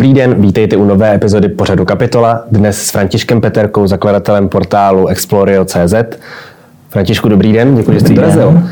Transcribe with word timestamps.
Dobrý 0.00 0.14
den, 0.14 0.34
vítejte 0.42 0.76
u 0.76 0.84
nové 0.84 1.14
epizody 1.14 1.48
pořadu 1.48 1.84
Kapitola. 1.84 2.44
Dnes 2.50 2.82
s 2.82 2.90
Františkem 2.90 3.40
Peterkou, 3.40 3.86
zakladatelem 3.86 4.48
portálu 4.48 5.06
Explorio.cz. 5.06 5.94
Františku, 6.88 7.28
dobrý 7.28 7.52
den, 7.52 7.76
děkuji, 7.76 7.92
že 7.92 8.00
jste 8.00 8.12
dorazil. 8.12 8.62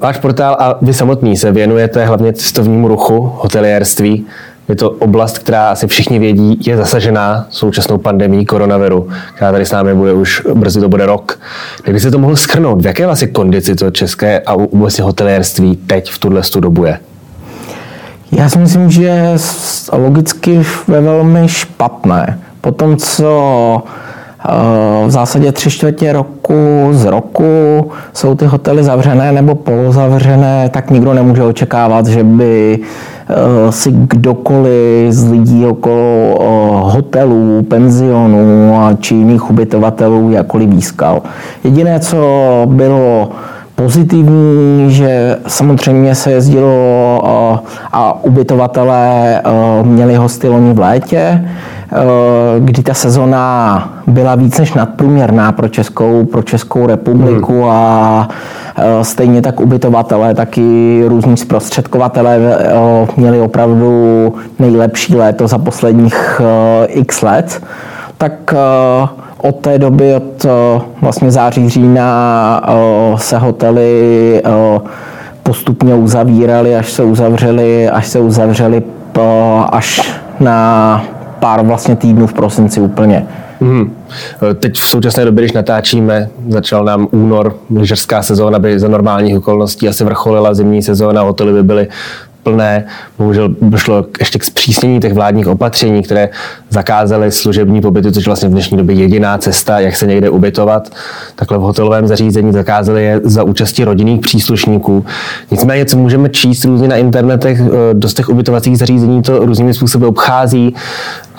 Váš 0.00 0.18
portál 0.18 0.56
a 0.60 0.78
vy 0.82 0.94
samotný 0.94 1.36
se 1.36 1.52
věnujete 1.52 2.04
hlavně 2.04 2.32
cestovnímu 2.32 2.88
ruchu, 2.88 3.32
hoteliérství. 3.36 4.26
Je 4.68 4.74
to 4.76 4.90
oblast, 4.90 5.38
která 5.38 5.68
asi 5.68 5.86
všichni 5.86 6.18
vědí, 6.18 6.60
je 6.66 6.76
zasažená 6.76 7.46
současnou 7.50 7.98
pandemí 7.98 8.46
koronaviru, 8.46 9.08
která 9.34 9.52
tady 9.52 9.66
s 9.66 9.72
námi 9.72 9.94
bude 9.94 10.12
už 10.12 10.42
brzy 10.54 10.80
to 10.80 10.88
bude 10.88 11.06
rok. 11.06 11.38
Jak 11.86 11.94
by 11.94 12.00
se 12.00 12.10
to 12.10 12.18
mohl 12.18 12.36
schrnout? 12.36 12.82
V 12.82 12.86
jaké 12.86 13.06
vlastně 13.06 13.28
kondici 13.28 13.74
to 13.74 13.90
české 13.90 14.40
a 14.40 14.56
vlastně 14.72 15.04
hoteliérství 15.04 15.76
teď 15.76 16.10
v 16.10 16.18
tuhle 16.18 16.42
dobu 16.60 16.84
je? 16.84 16.98
Já 18.32 18.48
si 18.48 18.58
myslím, 18.58 18.90
že 18.90 19.34
logicky 19.92 20.62
ve 20.88 21.00
velmi 21.00 21.48
špatné. 21.48 22.38
Po 22.60 22.72
tom, 22.72 22.96
co 22.96 23.82
eh, 24.44 25.06
v 25.06 25.10
zásadě 25.10 25.52
tři 25.52 25.70
čtvrtě 25.70 26.12
roku 26.12 26.88
z 26.90 27.04
roku 27.04 27.44
jsou 28.12 28.34
ty 28.34 28.46
hotely 28.46 28.84
zavřené 28.84 29.32
nebo 29.32 29.54
polozavřené, 29.54 30.68
tak 30.68 30.90
nikdo 30.90 31.14
nemůže 31.14 31.42
očekávat, 31.42 32.06
že 32.06 32.24
by 32.24 32.78
eh, 33.28 33.72
si 33.72 33.90
kdokoliv 33.92 35.12
z 35.12 35.30
lidí 35.30 35.66
okolo 35.66 36.38
eh, 36.40 36.44
hotelů, 36.92 37.62
penzionů 37.62 38.72
či 39.00 39.14
jiných 39.14 39.50
ubytovatelů 39.50 40.30
jakkoliv 40.30 40.68
výskal. 40.68 41.22
Jediné, 41.64 42.00
co 42.00 42.16
bylo 42.66 43.30
pozitivní, 43.76 44.92
že 44.92 45.38
samozřejmě 45.46 46.14
se 46.14 46.32
jezdilo 46.32 47.22
a 47.92 48.24
ubytovatelé 48.24 49.42
měli 49.82 50.14
hosty 50.14 50.48
loni 50.48 50.72
v 50.72 50.78
létě, 50.78 51.48
kdy 52.58 52.82
ta 52.82 52.94
sezona 52.94 53.88
byla 54.06 54.34
víc 54.34 54.58
než 54.58 54.74
nadprůměrná 54.74 55.52
pro 55.52 55.68
Českou, 55.68 56.24
pro 56.24 56.42
Českou 56.42 56.86
republiku 56.86 57.52
hmm. 57.52 57.70
a 57.70 58.28
stejně 59.02 59.42
tak 59.42 59.60
ubytovatelé, 59.60 60.34
tak 60.34 60.58
i 60.58 61.04
různí 61.08 61.36
zprostředkovatelé 61.36 62.38
měli 63.16 63.40
opravdu 63.40 64.34
nejlepší 64.58 65.16
léto 65.16 65.48
za 65.48 65.58
posledních 65.58 66.40
x 66.88 67.22
let. 67.22 67.62
Tak 68.18 68.54
od 69.38 69.56
té 69.56 69.78
doby, 69.78 70.14
od 70.14 70.44
eh, 70.44 70.80
vlastně 71.00 71.30
září, 71.30 71.68
října 71.68 72.62
eh, 72.68 73.18
se 73.18 73.38
hotely 73.38 74.42
eh, 74.44 74.80
postupně 75.42 75.94
uzavíraly, 75.94 76.76
až 76.76 76.92
se 76.92 77.04
uzavřely, 77.04 77.88
až 77.88 78.06
se 78.06 78.20
uzavřely 78.20 78.82
až 79.72 80.20
na 80.40 81.04
pár 81.38 81.64
vlastně 81.66 81.96
týdnů 81.96 82.26
v 82.26 82.32
prosinci 82.32 82.80
úplně. 82.80 83.26
Hmm. 83.60 83.96
Teď 84.54 84.74
v 84.74 84.88
současné 84.88 85.24
době, 85.24 85.44
když 85.44 85.52
natáčíme, 85.52 86.28
začal 86.48 86.84
nám 86.84 87.08
únor, 87.10 87.56
lyžařská 87.76 88.22
sezóna 88.22 88.58
by 88.58 88.80
za 88.80 88.88
normálních 88.88 89.38
okolností 89.38 89.88
asi 89.88 90.04
vrcholila 90.04 90.54
zimní 90.54 90.82
sezóna, 90.82 91.22
hotely 91.22 91.52
by 91.52 91.62
byly 91.62 91.88
plné. 92.46 92.84
Bohužel 93.18 93.48
došlo 93.60 94.06
ještě 94.18 94.38
k 94.38 94.44
zpřísnění 94.44 95.00
těch 95.00 95.12
vládních 95.12 95.46
opatření, 95.46 96.02
které 96.02 96.28
zakázaly 96.70 97.32
služební 97.32 97.80
pobyty, 97.80 98.12
což 98.12 98.26
vlastně 98.26 98.48
v 98.48 98.52
dnešní 98.52 98.76
době 98.76 98.96
jediná 98.96 99.38
cesta, 99.38 99.80
jak 99.80 99.96
se 99.96 100.06
někde 100.06 100.30
ubytovat. 100.30 100.88
Takhle 101.34 101.58
v 101.58 101.60
hotelovém 101.60 102.06
zařízení 102.06 102.52
zakázali 102.52 103.04
je 103.04 103.20
za 103.24 103.42
účasti 103.42 103.84
rodinných 103.84 104.20
příslušníků. 104.20 105.04
Nicméně, 105.50 105.84
co 105.84 105.96
můžeme 105.96 106.28
číst 106.28 106.64
různě 106.64 106.88
na 106.88 106.96
internetech, 106.96 107.60
eh, 107.60 107.94
dost 107.94 108.14
těch 108.14 108.28
ubytovacích 108.28 108.78
zařízení 108.78 109.22
to 109.22 109.38
různými 109.38 109.74
způsoby 109.74 110.06
obchází 110.06 110.74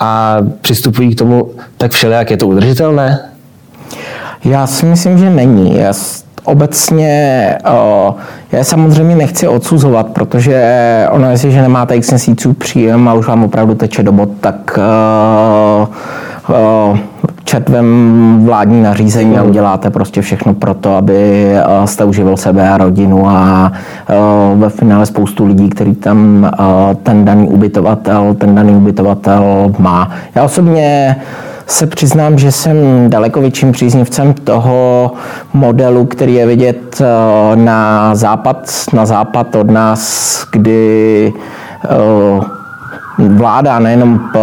a 0.00 0.38
přistupují 0.60 1.14
k 1.14 1.18
tomu 1.18 1.50
tak 1.76 1.92
všelijak. 1.92 2.30
Je 2.30 2.36
to 2.36 2.46
udržitelné? 2.48 3.20
Já 4.44 4.66
si 4.66 4.86
myslím, 4.86 5.18
že 5.18 5.30
není. 5.30 5.78
Já 5.78 5.92
obecně 6.48 7.54
já 8.52 8.64
samozřejmě 8.64 9.16
nechci 9.16 9.48
odsuzovat, 9.48 10.06
protože 10.06 11.06
ono, 11.10 11.30
jestliže 11.30 11.62
nemáte 11.62 11.96
x 11.96 12.10
měsíců 12.10 12.52
příjem 12.52 13.08
a 13.08 13.14
už 13.14 13.26
vám 13.26 13.44
opravdu 13.44 13.74
teče 13.74 14.02
do 14.02 14.12
bod, 14.12 14.28
tak 14.40 14.78
četvem 17.44 18.40
vládní 18.44 18.82
nařízení 18.82 19.38
a 19.38 19.42
uděláte 19.42 19.90
prostě 19.90 20.22
všechno 20.22 20.54
pro 20.54 20.74
to, 20.74 20.96
aby 20.96 21.52
jste 21.84 22.04
uživil 22.04 22.36
sebe 22.36 22.70
a 22.70 22.76
rodinu 22.76 23.28
a 23.28 23.72
ve 24.54 24.68
finále 24.68 25.06
spoustu 25.06 25.46
lidí, 25.46 25.68
který 25.68 25.94
tam 25.94 26.50
ten 27.02 27.24
daný 27.24 27.48
ubytovatel, 27.48 28.34
ten 28.34 28.54
daný 28.54 28.72
ubytovatel 28.72 29.72
má. 29.78 30.10
Já 30.34 30.42
osobně 30.42 31.16
se 31.68 31.86
přiznám, 31.86 32.38
že 32.38 32.52
jsem 32.52 32.76
daleko 33.10 33.40
větším 33.40 33.72
příznivcem 33.72 34.34
toho 34.34 35.12
modelu, 35.52 36.04
který 36.04 36.34
je 36.34 36.46
vidět 36.46 37.00
eh, 37.00 37.56
na 37.56 38.14
západ, 38.14 38.70
na 38.92 39.06
západ 39.06 39.54
od 39.54 39.70
nás, 39.70 40.44
kdy 40.52 41.32
eh, 41.84 41.88
vláda, 43.18 43.78
nejenom 43.78 44.20
eh, 44.34 44.38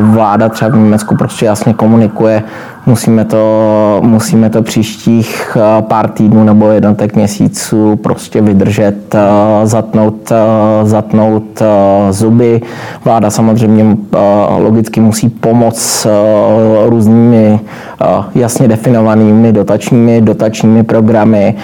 vláda 0.00 0.48
třeba 0.48 0.70
v 0.70 0.76
Německu 0.76 1.16
prostě 1.16 1.46
jasně 1.46 1.74
komunikuje, 1.74 2.42
musíme 2.88 3.24
to, 3.24 4.00
musíme 4.02 4.50
to 4.50 4.62
příštích 4.62 5.56
eh, 5.56 5.82
pár 5.82 6.08
týdnů 6.08 6.44
nebo 6.44 6.70
jednotek 6.70 7.16
měsíců 7.16 7.96
prostě 7.96 8.40
vydržet, 8.40 9.14
eh, 9.14 9.66
zatnout, 9.66 10.32
zatnout 10.82 11.62
zuby. 12.10 12.60
Vláda 13.04 13.30
samozřejmě 13.30 13.96
logicky 14.58 15.00
musí 15.00 15.28
pomoct 15.28 16.06
různými 16.86 17.60
jasně 18.34 18.68
definovanými 18.68 19.52
dotačními, 19.52 20.20
dotačními 20.20 20.82
programy 20.82 21.54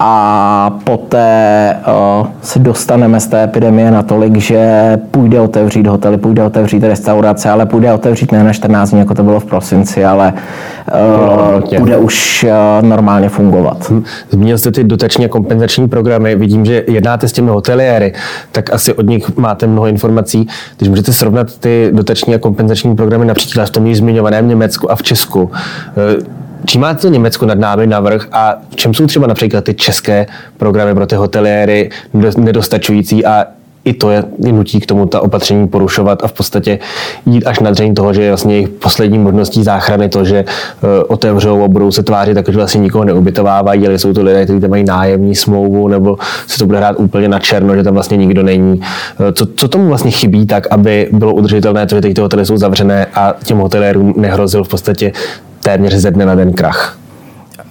a 0.00 0.80
poté 0.84 1.76
uh, 2.20 2.26
se 2.42 2.58
dostaneme 2.58 3.20
z 3.20 3.26
té 3.26 3.44
epidemie 3.44 3.90
natolik, 3.90 4.36
že 4.36 4.98
půjde 5.10 5.40
otevřít 5.40 5.86
hotely, 5.86 6.16
půjde 6.16 6.44
otevřít 6.44 6.82
restaurace, 6.82 7.50
ale 7.50 7.66
půjde 7.66 7.92
otevřít 7.92 8.32
ne 8.32 8.44
na 8.44 8.52
14 8.52 8.90
dní, 8.90 8.98
jako 8.98 9.14
to 9.14 9.22
bylo 9.22 9.40
v 9.40 9.44
prosinci, 9.44 10.04
ale 10.04 10.32
uh, 11.72 11.78
bude 11.78 11.96
už 11.96 12.46
uh, 12.48 12.88
normálně 12.88 13.28
fungovat. 13.28 13.90
Hm. 13.90 14.04
Zmínil 14.30 14.58
jste 14.58 14.70
ty 14.70 14.84
dotační 14.84 15.24
a 15.24 15.28
kompenzační 15.28 15.88
programy, 15.88 16.36
vidím, 16.36 16.64
že 16.64 16.84
jednáte 16.88 17.28
s 17.28 17.32
těmi 17.32 17.50
hoteliéry, 17.50 18.12
tak 18.52 18.72
asi 18.72 18.94
od 18.94 19.06
nich 19.06 19.36
máte 19.36 19.66
mnoho 19.66 19.86
informací. 19.86 20.48
Když 20.76 20.88
můžete 20.88 21.12
srovnat 21.12 21.58
ty 21.58 21.90
dotační 21.92 22.34
a 22.34 22.38
kompenzační 22.38 22.96
programy 22.96 23.24
například 23.26 23.66
v 23.66 23.70
tom 23.70 23.86
již 23.86 23.98
zmiňovaném 23.98 24.48
Německu 24.48 24.90
a 24.90 24.96
v 24.96 25.02
Česku, 25.02 25.50
Čím 26.66 26.80
má 26.80 26.94
to 26.94 27.08
Německo 27.08 27.46
nad 27.46 27.58
námi 27.58 27.86
navrh 27.86 28.28
a 28.32 28.56
v 28.70 28.76
čem 28.76 28.94
jsou 28.94 29.06
třeba 29.06 29.26
například 29.26 29.64
ty 29.64 29.74
české 29.74 30.26
programy 30.56 30.94
pro 30.94 31.06
ty 31.06 31.14
hoteliéry 31.14 31.90
nedostačující 32.36 33.24
a 33.24 33.46
i 33.88 33.92
to 33.92 34.10
je 34.10 34.24
nutí 34.52 34.80
k 34.80 34.86
tomu 34.86 35.06
ta 35.06 35.20
opatření 35.20 35.68
porušovat 35.68 36.24
a 36.24 36.28
v 36.28 36.32
podstatě 36.32 36.78
jít 37.26 37.46
až 37.46 37.60
na 37.60 37.70
dřeň 37.70 37.94
toho, 37.94 38.12
že 38.12 38.22
je 38.22 38.30
vlastně 38.30 38.54
jejich 38.54 38.68
poslední 38.68 39.18
možností 39.18 39.62
záchrany 39.62 40.08
to, 40.08 40.24
že 40.24 40.44
uh, 40.44 40.88
otevřou 41.08 41.64
a 41.64 41.68
budou 41.68 41.92
se 41.92 42.02
tvářit 42.02 42.34
tak, 42.34 42.48
že 42.48 42.56
vlastně 42.56 42.80
nikoho 42.80 43.04
neubytovávají, 43.04 43.86
ale 43.86 43.98
jsou 43.98 44.12
to 44.12 44.22
lidé, 44.22 44.44
kteří 44.44 44.60
tam 44.60 44.70
mají 44.70 44.84
nájemní 44.84 45.34
smlouvu 45.34 45.88
nebo 45.88 46.16
se 46.46 46.58
to 46.58 46.66
bude 46.66 46.78
hrát 46.78 46.96
úplně 46.98 47.28
na 47.28 47.38
černo, 47.38 47.76
že 47.76 47.82
tam 47.82 47.94
vlastně 47.94 48.16
nikdo 48.16 48.42
není. 48.42 48.80
Uh, 48.80 49.26
co, 49.32 49.46
co 49.56 49.68
tomu 49.68 49.88
vlastně 49.88 50.10
chybí 50.10 50.46
tak, 50.46 50.66
aby 50.70 51.08
bylo 51.12 51.34
udržitelné 51.34 51.86
to, 51.86 51.94
že 51.94 52.00
ty 52.00 52.20
hotely 52.20 52.46
jsou 52.46 52.56
zavřené 52.56 53.06
a 53.14 53.34
těm 53.44 53.58
hotelérům 53.58 54.14
nehrozil 54.16 54.64
v 54.64 54.68
podstatě 54.68 55.12
téměř 55.62 55.94
ze 55.94 56.10
dne 56.10 56.26
na 56.26 56.34
den 56.34 56.52
krach? 56.52 56.98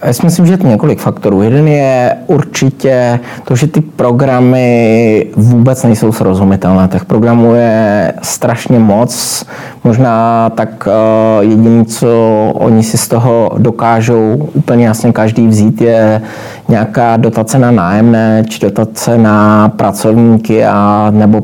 Já 0.02 0.12
si 0.12 0.26
myslím, 0.26 0.46
že 0.46 0.52
je 0.52 0.58
to 0.58 0.66
několik 0.66 0.98
faktorů. 0.98 1.42
Jeden 1.42 1.68
je 1.68 2.16
určitě 2.26 3.20
to, 3.44 3.56
že 3.56 3.66
ty 3.66 3.80
programy 3.80 5.26
vůbec 5.36 5.82
nejsou 5.82 6.12
srozumitelné. 6.12 6.88
Těch 6.88 7.04
programů 7.04 7.54
je 7.54 8.12
strašně 8.22 8.78
moc. 8.78 9.44
Možná 9.84 10.50
tak 10.50 10.88
eh, 10.88 11.44
jediné, 11.44 11.84
co 11.84 12.08
oni 12.54 12.82
si 12.82 12.98
z 12.98 13.08
toho 13.08 13.50
dokážou 13.58 14.48
úplně 14.54 14.86
jasně 14.86 15.12
každý 15.12 15.48
vzít, 15.48 15.80
je 15.80 16.22
nějaká 16.68 17.16
dotace 17.16 17.58
na 17.58 17.70
nájemné, 17.70 18.44
či 18.48 18.60
dotace 18.60 19.18
na 19.18 19.68
pracovníky 19.68 20.64
a 20.64 21.06
nebo 21.10 21.40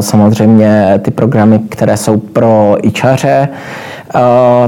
samozřejmě 0.00 1.00
ty 1.02 1.10
programy, 1.10 1.60
které 1.68 1.96
jsou 1.96 2.16
pro 2.16 2.76
ičaře. 2.82 3.48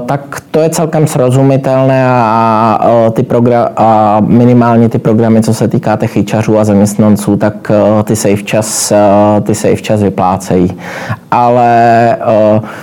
Tak 0.07 0.41
to 0.51 0.61
je 0.61 0.71
celkem 0.71 1.07
srozumitelné 1.07 2.05
a, 2.09 3.11
ty 3.13 3.23
program, 3.23 3.69
a 3.77 4.21
minimálně 4.21 4.89
ty 4.89 4.99
programy, 4.99 5.43
co 5.43 5.55
se 5.55 5.69
týká 5.69 5.97
těch 5.97 6.11
chyčařů 6.11 6.59
a 6.59 6.65
zaměstnanců, 6.65 7.37
tak 7.37 7.73
ty 8.05 8.17
se 8.17 8.31
i 8.31 8.37
včas, 8.37 8.93
ty 9.43 9.55
se 9.55 9.71
i 9.71 9.77
včas 9.77 10.03
vyplácejí. 10.03 10.79
Ale 11.31 12.17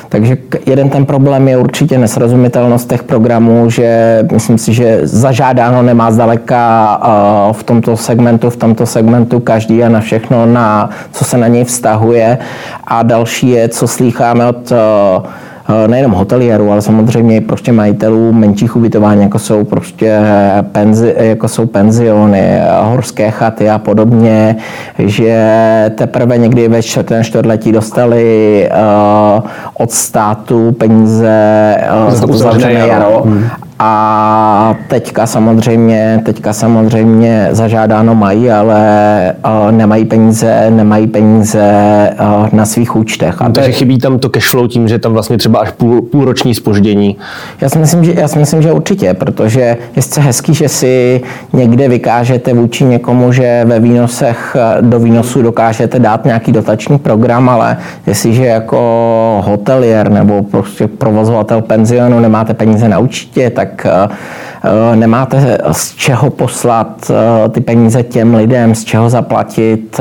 takže 0.10 0.38
jeden 0.66 0.90
ten 0.90 1.06
problém 1.06 1.48
je 1.48 1.58
určitě 1.58 1.98
nesrozumitelnost 1.98 2.90
těch 2.90 3.04
programů, 3.04 3.70
že 3.70 4.20
myslím 4.32 4.58
si, 4.58 4.74
že 4.74 5.00
zažádáno 5.04 5.82
nemá 5.82 6.12
zdaleka 6.12 7.00
v 7.52 7.64
tomto 7.64 7.98
segmentu, 7.98 8.50
v 8.50 8.58
tomto 8.58 8.86
segmentu 8.86 9.40
každý 9.40 9.84
a 9.84 9.90
na 9.90 10.00
všechno, 10.00 10.46
na, 10.46 10.90
co 11.12 11.26
se 11.26 11.38
na 11.38 11.48
něj 11.48 11.64
vztahuje. 11.64 12.38
A 12.84 13.04
další 13.04 13.50
je, 13.50 13.70
co 13.70 13.88
slýcháme 13.88 14.48
od 14.48 14.72
Eh, 14.72 15.44
nejenom 15.88 16.12
hotelierů, 16.12 16.72
ale 16.72 16.82
samozřejmě 16.82 17.36
i 17.36 17.42
prostě 17.42 17.72
majitelů 17.72 18.34
menších 18.34 18.76
ubytování, 18.76 19.22
jako 19.22 19.40
jsou 19.40 19.64
prostě 19.64 20.20
penzi, 20.72 21.16
jako 21.18 21.48
jsou 21.48 21.66
penziony, 21.66 22.60
horské 22.82 23.32
chaty 23.32 23.70
a 23.70 23.80
podobně, 23.80 24.56
že 25.00 25.92
teprve 25.96 26.38
někdy 26.38 26.68
ve 26.68 26.84
čtvrtém 26.84 27.24
čtvrtletí 27.24 27.72
dostali 27.72 28.70
uh, 28.72 29.50
od 29.74 29.92
státu 29.92 30.72
peníze 30.72 31.78
uh, 32.08 32.14
za 32.14 32.28
to 32.28 32.34
zavřené 32.34 32.88
jaro. 32.88 33.22
Hmm. 33.26 33.46
A 33.86 34.76
teďka 34.88 35.26
samozřejmě, 35.28 36.22
teďka 36.26 36.54
samozřejmě 36.54 37.48
zažádáno 37.52 38.16
mají, 38.16 38.52
ale 38.52 39.34
uh, 39.46 39.72
nemají 39.72 40.06
peníze, 40.06 40.66
nemají 40.70 41.08
peníze 41.08 41.70
uh, 42.20 42.48
na 42.52 42.66
svých 42.66 42.96
účtech. 42.96 43.42
A 43.42 43.50
Takže 43.50 43.72
chybí 43.72 43.98
tam 43.98 44.20
to 44.20 44.30
cash 44.30 44.50
flow 44.50 44.68
tím, 44.68 44.88
že 44.88 45.00
tam 45.00 45.14
vlastně 45.14 45.38
třeba 45.38 45.60
až 45.60 45.72
půl, 45.72 46.02
půlroční 46.02 46.56
spoždění. 46.56 47.18
Já 47.62 47.70
si, 47.70 47.80
myslím, 47.80 48.04
že, 48.04 48.14
já 48.14 48.28
si 48.28 48.40
myslím, 48.40 48.62
že 48.62 48.72
určitě, 48.72 49.14
protože 49.14 49.78
je 49.96 50.02
sice 50.02 50.22
hezký, 50.22 50.54
že 50.54 50.70
si 50.70 51.22
někde 51.54 51.90
vykážete 51.90 52.54
vůči 52.54 52.84
někomu, 52.84 53.32
že 53.32 53.64
ve 53.66 53.80
výnosech 53.80 54.56
do 54.82 55.00
výnosu 55.00 55.42
dokážete 55.42 56.00
dát 56.00 56.26
nějaký 56.26 56.52
dotační 56.52 56.98
program, 56.98 57.50
ale 57.50 57.78
jestliže 58.08 58.46
jako 58.46 58.78
hotelier 59.46 60.12
nebo 60.12 60.44
prostě 60.44 60.88
provozovatel 60.88 61.62
penzionu 61.62 62.20
nemáte 62.20 62.54
peníze 62.54 62.90
na 62.90 63.00
účtě, 63.00 63.50
tak 63.50 63.73
tak 63.74 63.86
eh, 63.86 64.16
eh, 64.64 64.96
nemáte 64.96 65.58
z 65.72 65.96
čeho 65.96 66.30
poslat 66.30 67.12
eh, 67.12 67.50
ty 67.50 67.62
peníze 67.62 68.04
těm 68.04 68.34
lidem, 68.36 68.76
z 68.76 68.84
čeho 68.84 69.10
zaplatit, 69.10 70.00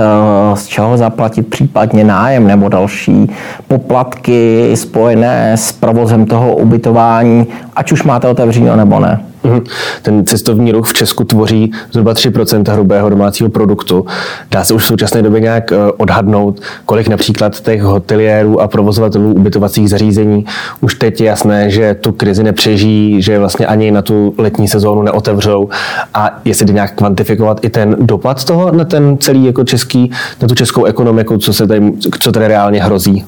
z 0.54 0.66
čeho 0.66 0.96
zaplatit 0.96 1.46
případně 1.46 2.04
nájem 2.04 2.46
nebo 2.46 2.68
další 2.68 3.30
poplatky 3.68 4.70
spojené 4.74 5.52
s 5.52 5.72
provozem 5.72 6.26
toho 6.26 6.56
ubytování, 6.56 7.46
ať 7.76 7.92
už 7.92 8.02
máte 8.02 8.28
otevřeno 8.28 8.76
nebo 8.76 9.00
ne. 9.00 9.31
Mhm. 9.44 9.64
Ten 10.02 10.26
cestovní 10.26 10.72
ruch 10.72 10.86
v 10.86 10.92
Česku 10.92 11.24
tvoří 11.24 11.72
zhruba 11.92 12.14
3% 12.14 12.72
hrubého 12.72 13.10
domácího 13.10 13.50
produktu. 13.50 14.06
Dá 14.50 14.64
se 14.64 14.74
už 14.74 14.82
v 14.82 14.86
současné 14.86 15.22
době 15.22 15.40
nějak 15.40 15.72
eh, 15.72 15.76
odhadnout, 15.96 16.60
kolik 16.86 17.08
například 17.08 17.60
těch 17.60 17.82
hoteliérů 17.82 18.60
a 18.60 18.68
provozovatelů 18.68 19.32
ubytovacích 19.34 19.90
zařízení 19.90 20.44
už 20.80 20.94
teď 20.94 21.20
je 21.20 21.26
jasné, 21.26 21.70
že 21.70 21.94
tu 21.94 22.12
krizi 22.12 22.42
nepřežijí, 22.42 23.22
že 23.22 23.38
vlastně 23.38 23.66
ani 23.66 23.90
na 23.90 24.02
tu 24.02 24.34
letní 24.38 24.68
sezónu 24.68 25.02
neotevřou 25.02 25.68
a 26.14 26.40
jestli 26.44 26.66
jde 26.66 26.72
nějak 26.72 26.94
kvantifikovat 26.94 27.64
i 27.64 27.70
ten 27.70 27.96
dopad 28.00 28.44
toho 28.44 28.72
na 28.72 28.84
ten 28.84 29.18
celý 29.18 29.44
jako 29.44 29.64
český, 29.64 30.10
na 30.42 30.48
tu 30.48 30.54
českou 30.54 30.84
ekonomiku, 30.84 31.38
co 31.38 31.52
se 31.52 31.66
tady, 31.66 31.92
co 32.20 32.32
tady 32.32 32.48
reálně 32.48 32.82
hrozí. 32.82 33.24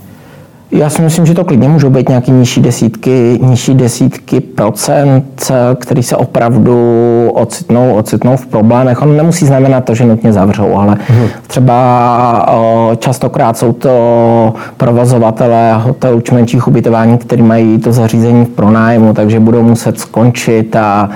Já 0.71 0.91
si 0.91 1.03
myslím, 1.03 1.27
že 1.27 1.35
to 1.35 1.45
klidně 1.45 1.69
můžou 1.69 1.91
být 1.91 2.09
nějaké 2.09 2.31
nižší 2.31 2.61
desítky, 2.61 3.39
nižší 3.43 3.75
desítky 3.75 4.41
procent, 4.41 5.53
který 5.79 6.03
se 6.03 6.17
opravdu 6.17 7.31
ocitnou, 7.35 7.95
ocitnou 7.95 8.37
v 8.37 8.47
problémech. 8.47 9.03
On 9.03 9.17
nemusí 9.17 9.47
znamenat 9.47 9.85
to, 9.85 9.95
že 9.95 10.05
nutně 10.05 10.33
zavřou, 10.33 10.75
ale 10.75 10.97
hmm. 11.09 11.29
třeba 11.47 12.97
častokrát 12.99 13.57
jsou 13.57 13.73
to 13.73 14.55
provozovatelé 14.77 15.75
hotelů 15.75 16.21
či 16.21 16.35
menších 16.35 16.69
ubytování, 16.69 17.19
kteří 17.19 17.43
mají 17.43 17.79
to 17.79 17.93
zařízení 17.93 18.45
v 18.45 18.49
pronájmu, 18.49 19.15
takže 19.15 19.41
budou 19.41 19.63
muset 19.63 19.99
skončit 19.99 20.77
a 20.77 21.09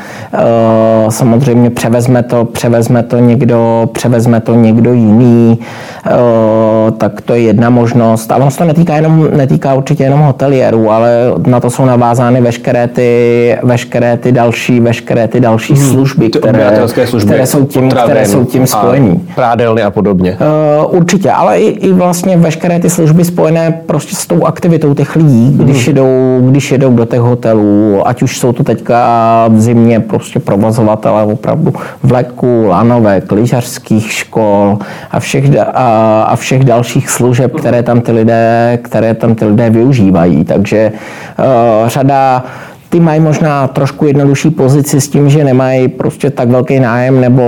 samozřejmě 1.09 1.71
převezme 1.71 2.23
to, 2.23 2.45
převezme 2.45 3.03
to 3.03 3.19
někdo, 3.19 3.91
převezme 3.93 4.41
to 4.41 4.55
někdo 4.55 4.93
jiný, 4.93 5.59
tak 6.99 7.21
to 7.21 7.35
je 7.35 7.41
jedna 7.41 7.71
možnost. 7.71 8.33
A 8.33 8.37
on 8.37 8.51
se 8.51 8.59
to 8.59 8.65
netýká 8.65 8.97
jenom, 8.97 9.29
netýká 9.39 9.75
určitě 9.75 10.05
jenom 10.05 10.21
hoteliérů, 10.21 10.91
ale 10.91 11.11
na 11.47 11.61
to 11.61 11.71
jsou 11.71 11.85
navázány 11.85 12.41
veškeré 12.41 12.89
ty, 12.89 13.57
veškeré 13.63 14.17
ty 14.17 14.33
další, 14.33 14.81
veškeré 14.81 15.29
ty 15.29 15.41
další 15.41 15.75
hmm, 15.75 15.91
služby, 15.91 16.29
které, 16.29 16.89
služby, 17.05 17.29
které, 17.29 17.47
jsou 17.47 17.65
tím, 17.65 17.91
které 17.91 18.27
jsou 18.27 18.45
tím 18.45 18.67
spojení. 18.67 19.29
Prádelny 19.35 19.83
a 19.83 19.91
podobně. 19.91 20.39
Uh, 20.87 20.97
určitě, 20.97 21.31
ale 21.31 21.61
i, 21.61 21.67
i 21.67 21.93
vlastně 21.93 22.37
veškeré 22.37 22.79
ty 22.79 22.91
služby 22.91 23.25
spojené 23.25 23.81
prostě 23.87 24.17
s 24.17 24.27
tou 24.27 24.45
aktivitou 24.45 24.95
těch 24.95 25.17
lidí, 25.17 25.57
když, 25.59 25.77
hmm. 25.77 25.97
jedou, 25.97 26.51
když 26.51 26.73
jedou 26.73 26.95
do 26.95 27.05
těch 27.05 27.21
hotelů, 27.21 28.03
ať 28.05 28.23
už 28.23 28.39
jsou 28.39 28.53
to 28.53 28.65
teďka 28.65 28.99
v 29.49 29.61
zimě 29.61 30.01
prostě 30.01 30.41
provozovatelé 30.41 31.25
opravdu 31.25 31.73
vleků, 32.03 32.65
lanovek, 32.67 33.33
lyžařských 33.33 34.13
škol 34.13 34.79
a 35.11 35.21
všech, 35.21 35.45
a, 35.75 36.23
a 36.23 36.37
všech 36.37 36.65
dalších 36.65 37.11
služeb, 37.11 37.55
které 37.57 37.83
tam 37.83 38.01
ty 38.01 38.13
lidé, 38.13 38.79
které 38.83 39.15
tam 39.15 39.28
ty 39.35 39.45
lidé 39.45 39.71
využívají. 39.71 40.45
Takže 40.45 40.93
uh, 41.39 41.89
řada 41.89 42.45
ty 42.89 43.01
mají 43.01 43.21
možná 43.21 43.69
trošku 43.69 44.07
jednodušší 44.07 44.51
pozici 44.51 45.01
s 45.01 45.09
tím, 45.09 45.31
že 45.31 45.45
nemají 45.45 45.89
prostě 45.89 46.31
tak 46.31 46.49
velký 46.49 46.81
nájem 46.81 47.21
nebo 47.21 47.43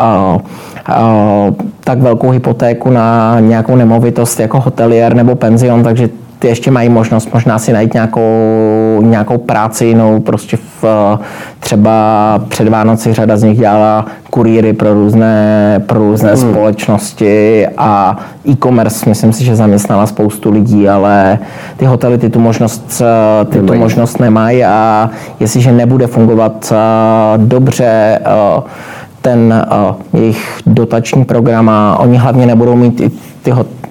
uh, 0.00 0.34
uh, 0.34 1.54
tak 1.84 1.98
velkou 1.98 2.30
hypotéku 2.30 2.90
na 2.90 3.40
nějakou 3.40 3.76
nemovitost 3.76 4.40
jako 4.40 4.60
hotelier 4.60 5.14
nebo 5.14 5.34
penzion, 5.34 5.82
takže 5.82 6.08
ty 6.40 6.48
ještě 6.48 6.70
mají 6.70 6.88
možnost 6.88 7.34
možná 7.34 7.58
si 7.58 7.72
najít 7.72 7.94
nějakou, 7.94 9.00
nějakou 9.00 9.38
práci 9.38 9.84
jinou, 9.84 10.20
prostě 10.20 10.58
v, 10.82 10.84
třeba 11.60 12.40
před 12.48 12.68
Vánoci 12.68 13.12
řada 13.12 13.36
z 13.36 13.42
nich 13.42 13.58
dělala 13.58 14.06
kurýry 14.30 14.72
pro 14.72 14.94
různé, 14.94 15.82
pro 15.86 15.98
různé 15.98 16.34
hmm. 16.34 16.50
společnosti 16.50 17.66
a 17.76 18.18
e-commerce, 18.48 19.08
myslím 19.08 19.32
si, 19.32 19.44
že 19.44 19.56
zaměstnala 19.56 20.06
spoustu 20.06 20.50
lidí, 20.50 20.88
ale 20.88 21.38
ty 21.76 21.84
hotely 21.84 22.18
ty 22.18 22.30
tu 22.30 22.40
možnost, 22.40 23.02
ty 23.50 23.62
tu 23.62 23.74
možnost 23.74 24.20
nemají 24.20 24.64
a 24.64 25.10
jestliže 25.40 25.72
nebude 25.72 26.06
fungovat 26.06 26.72
dobře 27.36 28.18
ten 29.22 29.66
jejich 30.12 30.60
dotační 30.66 31.24
program 31.24 31.68
a 31.68 31.98
oni 31.98 32.16
hlavně 32.16 32.46
nebudou 32.46 32.76
mít 32.76 33.00
i 33.00 33.10
ty 33.42 33.50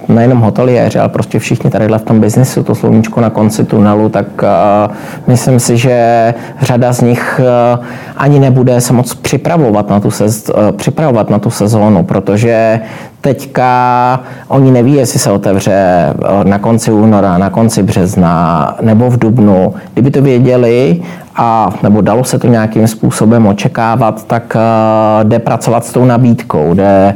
nejenom 0.10 0.40
hoteliéři, 0.40 1.00
ale 1.00 1.10
prostě 1.10 1.40
všichni 1.40 1.70
tady 1.70 1.88
v 1.88 2.02
tom 2.02 2.20
biznisu, 2.20 2.64
to 2.64 2.76
sluníčko 2.76 3.22
na 3.22 3.30
konci 3.30 3.64
tunelu, 3.64 4.10
tak 4.10 4.28
uh, 4.42 4.94
myslím 5.28 5.60
si, 5.60 5.78
že 5.78 6.34
řada 6.62 6.94
z 6.94 7.02
nich 7.02 7.42
uh, 7.44 7.86
ani 8.18 8.40
nebude 8.40 8.82
se 8.82 8.94
moc 8.94 9.16
připravovat 9.16 9.90
na 9.90 10.00
tu, 10.00 10.12
sez, 10.12 10.50
uh, 10.50 10.72
připravovat 10.72 11.30
na 11.30 11.40
tu 11.40 11.50
sezónu, 11.50 12.04
protože 12.04 12.80
teďka 13.22 14.20
oni 14.48 14.72
neví, 14.72 14.94
jestli 14.94 15.20
se 15.20 15.32
otevře 15.32 16.14
na 16.44 16.60
konci 16.60 16.92
února, 16.92 17.38
na 17.38 17.50
konci 17.50 17.84
března 17.84 18.76
nebo 18.82 19.10
v 19.10 19.20
dubnu. 19.20 19.74
Kdyby 19.94 20.12
to 20.12 20.22
věděli 20.22 21.02
a 21.42 21.70
nebo 21.84 22.02
dalo 22.02 22.24
se 22.24 22.40
to 22.40 22.48
nějakým 22.48 22.88
způsobem 22.88 23.48
očekávat, 23.48 24.28
tak 24.28 24.56
uh, 24.56 25.30
jde 25.30 25.40
pracovat 25.40 25.86
s 25.86 25.92
tou 25.92 26.06
nabídkou, 26.06 26.74
jde, 26.74 27.14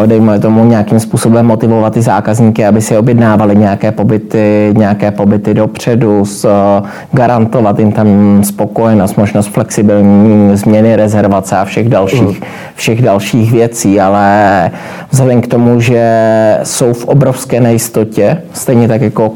uh, 0.00 0.06
dejme 0.06 0.38
tomu 0.38 0.64
nějakým 0.64 1.00
způsobem 1.00 1.46
motivovat 1.46 1.92
ty 1.92 2.02
zákazníky, 2.02 2.66
aby 2.66 2.80
si 2.80 2.96
objednávali 2.96 3.56
nějaké 3.56 3.92
pobyty, 3.92 4.74
nějaké 4.76 5.10
pobyty 5.10 5.54
dopředu, 5.54 6.24
s, 6.24 6.44
uh, 6.44 6.86
garantovat 7.12 7.78
jim 7.78 7.92
tam 7.92 8.08
spokojenost, 8.44 9.16
možnost 9.16 9.46
flexibilní 9.46 10.56
změny 10.56 10.96
rezervace 10.96 11.56
a 11.56 11.64
všech 11.64 11.88
dalších, 11.88 12.40
mm. 12.40 12.46
všech 12.74 13.02
dalších 13.02 13.52
věcí, 13.52 14.00
ale 14.00 14.70
vzhledem 15.14 15.40
k 15.40 15.46
tomu, 15.46 15.80
že 15.80 16.02
jsou 16.62 16.92
v 16.92 17.04
obrovské 17.04 17.60
nejistotě, 17.60 18.42
stejně 18.52 18.88
tak 18.88 19.00
jako 19.00 19.32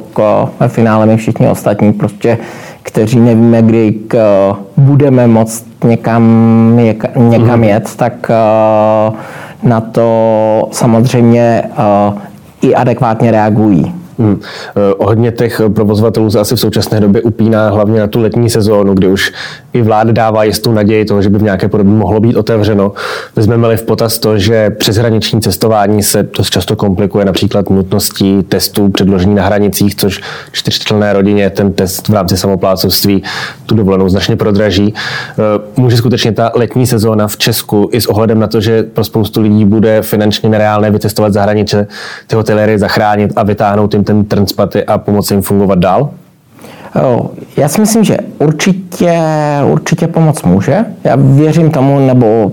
ve 0.61 0.69
finále 0.69 1.07
my 1.07 1.17
všichni 1.17 1.49
ostatní, 1.49 1.93
prostě 1.93 2.39
kteří 2.83 3.21
nevíme, 3.21 3.63
kdy 3.63 3.93
k, 4.09 4.19
budeme 4.77 5.27
moct 5.27 5.65
někam, 5.85 6.23
někam 7.17 7.59
mhm. 7.59 7.65
jet, 7.65 7.97
tak 7.97 8.31
na 9.63 9.81
to 9.81 10.69
samozřejmě 10.73 11.63
i 12.63 12.75
adekvátně 12.75 13.31
reagují. 13.31 13.95
Hmm. 14.19 14.41
Hodně 14.99 15.33
těch 15.33 15.61
provozovatelů 15.75 16.31
se 16.31 16.41
asi 16.41 16.57
v 16.57 16.61
současné 16.61 17.01
době 17.01 17.23
upíná 17.23 17.71
hlavně 17.71 18.01
na 18.01 18.07
tu 18.07 18.23
letní 18.23 18.51
sezónu, 18.51 18.95
kdy 18.95 19.09
už 19.09 19.33
i 19.73 19.83
vláda 19.83 20.13
dává 20.13 20.45
jistou 20.45 20.73
naději 20.73 21.05
toho, 21.05 21.23
že 21.23 21.31
by 21.31 21.39
v 21.39 21.43
nějaké 21.43 21.69
podobě 21.69 21.93
mohlo 21.93 22.21
být 22.21 22.37
otevřeno. 22.37 22.93
Vezmeme-li 23.37 23.77
v 23.77 23.83
potaz 23.83 24.19
to, 24.19 24.39
že 24.39 24.71
přeshraniční 24.71 25.41
cestování 25.41 26.03
se 26.03 26.29
dost 26.39 26.51
často 26.51 26.77
komplikuje 26.77 27.25
například 27.25 27.71
nutností 27.71 28.43
testů 28.43 28.89
předložení 28.89 29.35
na 29.35 29.43
hranicích, 29.43 29.95
což 29.95 30.21
čtyřčlenné 30.53 31.13
rodině 31.13 31.51
ten 31.51 31.73
test 31.73 32.09
v 32.09 32.15
rámci 32.15 32.37
samoplácovství 32.37 33.23
tu 33.67 33.75
dovolenou 33.75 34.09
značně 34.09 34.37
prodraží. 34.37 34.95
Může 35.77 35.97
skutečně 35.97 36.33
ta 36.33 36.53
letní 36.55 36.87
sezóna 36.87 37.29
v 37.29 37.37
Česku 37.37 37.89
i 37.93 38.01
s 38.01 38.07
ohledem 38.07 38.41
na 38.41 38.47
to, 38.47 38.61
že 38.61 38.83
pro 38.83 39.05
spoustu 39.05 39.41
lidí 39.41 39.65
bude 39.65 40.03
finančně 40.03 40.49
nereálné 40.49 40.91
vycestovat 40.91 41.33
za 41.33 41.43
hranice, 41.43 41.87
ty 42.27 42.37
hoteliéry 42.37 42.79
zachránit 42.79 43.33
a 43.37 43.43
vytáhnout 43.43 43.95
jim 43.95 44.05
ten 44.09 44.25
transpaty 44.25 44.85
a 44.85 44.99
pomoci 44.99 45.35
jim 45.35 45.43
fungovat 45.43 45.79
dál? 45.79 46.11
Já 47.57 47.69
si 47.69 47.81
myslím, 47.81 48.05
že 48.05 48.17
určitě, 48.39 49.21
určitě 49.73 50.07
pomoc 50.07 50.43
může. 50.43 50.85
Já 51.05 51.17
věřím 51.17 51.71
tomu, 51.71 51.99
nebo 52.07 52.53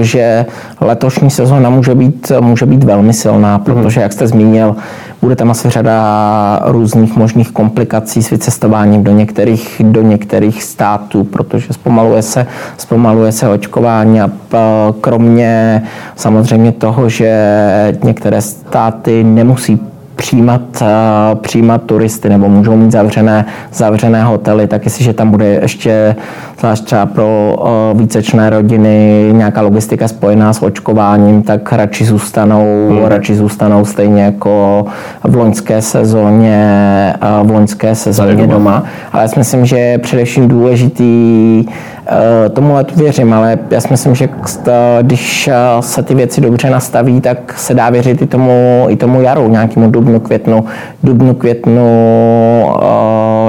že 0.00 0.46
letošní 0.80 1.30
sezóna 1.30 1.70
může 1.70 1.94
být, 1.94 2.32
může 2.40 2.66
být 2.66 2.84
velmi 2.84 3.12
silná, 3.12 3.56
mhm. 3.56 3.64
protože, 3.64 4.00
jak 4.00 4.12
jste 4.12 4.26
zmínil, 4.26 4.76
bude 5.22 5.36
tam 5.36 5.50
asi 5.50 5.70
řada 5.70 6.62
různých 6.64 7.16
možných 7.16 7.50
komplikací 7.50 8.22
s 8.22 8.30
vycestováním 8.30 9.04
do 9.04 9.12
některých, 9.12 9.82
do 9.84 10.02
některých 10.02 10.62
států, 10.62 11.24
protože 11.24 11.72
zpomaluje 11.72 12.22
se, 12.22 12.46
zpomaluje 12.78 13.32
se 13.32 13.48
očkování 13.48 14.20
a 14.20 14.30
kromě 15.00 15.82
samozřejmě 16.16 16.72
toho, 16.72 17.08
že 17.08 17.98
některé 18.02 18.40
státy 18.40 19.24
nemusí 19.24 19.89
přijímat, 20.20 20.82
eh, 20.82 20.86
přijímat 21.34 21.82
turisty 21.82 22.28
nebo 22.28 22.48
můžou 22.48 22.76
mít 22.76 22.92
zavřené, 22.92 23.46
zavřené 23.72 24.24
hotely, 24.24 24.66
tak 24.66 24.84
jestliže 24.84 25.12
tam 25.12 25.30
bude 25.30 25.46
ještě 25.46 26.16
zvlášť 26.60 26.84
třeba 26.84 27.06
pro 27.06 27.56
vícečné 27.94 28.50
rodiny 28.50 29.28
nějaká 29.32 29.60
logistika 29.60 30.08
spojená 30.08 30.52
s 30.52 30.62
očkováním, 30.62 31.42
tak 31.42 31.72
radši 31.72 32.04
zůstanou, 32.04 32.88
hmm. 32.90 33.04
radši 33.04 33.34
zůstanou 33.34 33.84
stejně 33.84 34.22
jako 34.22 34.84
v 35.24 35.36
loňské 35.36 35.82
sezóně, 35.82 37.14
v 37.42 37.50
loňské 37.50 37.94
sezóně 37.94 38.46
doma. 38.46 38.84
Ale 39.12 39.22
já 39.22 39.28
si 39.28 39.38
myslím, 39.38 39.66
že 39.66 39.78
je 39.78 39.98
především 39.98 40.48
důležitý 40.48 41.64
Eh, 42.12 42.48
tomu 42.48 42.74
letu 42.74 42.94
věřím, 42.96 43.32
ale 43.32 43.58
já 43.70 43.80
si 43.80 43.88
myslím, 43.90 44.14
že 44.14 44.28
když 45.02 45.48
eh, 45.48 45.54
se 45.80 46.02
ty 46.02 46.14
věci 46.14 46.40
dobře 46.40 46.70
nastaví, 46.70 47.20
tak 47.20 47.58
se 47.58 47.74
dá 47.74 47.90
věřit 47.90 48.22
i 48.22 48.26
tomu, 48.26 48.86
i 48.88 48.96
tomu 48.96 49.20
jaru, 49.20 49.48
nějakému 49.48 49.90
dubnu, 49.90 50.20
květnu, 50.20 50.64
dubnu, 51.02 51.34
květnu, 51.34 51.86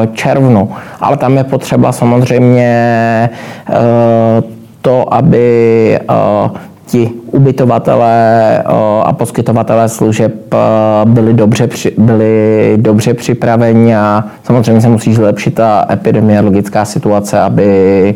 červnu. 0.07 0.71
Ale 0.99 1.17
tam 1.17 1.37
je 1.37 1.43
potřeba 1.43 1.91
samozřejmě 1.91 3.29
to, 4.81 5.13
aby 5.13 5.99
ti 6.91 7.09
ubytovatelé 7.31 8.57
a 9.03 9.13
poskytovatelé 9.13 9.89
služeb 9.89 10.55
byli 11.05 11.33
dobře, 11.33 11.69
byli 11.97 12.73
dobře 12.77 13.13
připraveni 13.13 13.95
a 13.95 14.23
samozřejmě 14.43 14.81
se 14.81 14.89
musí 14.89 15.13
zlepšit 15.13 15.55
ta 15.55 15.85
epidemiologická 15.91 16.85
situace, 16.85 17.39
aby, 17.39 18.15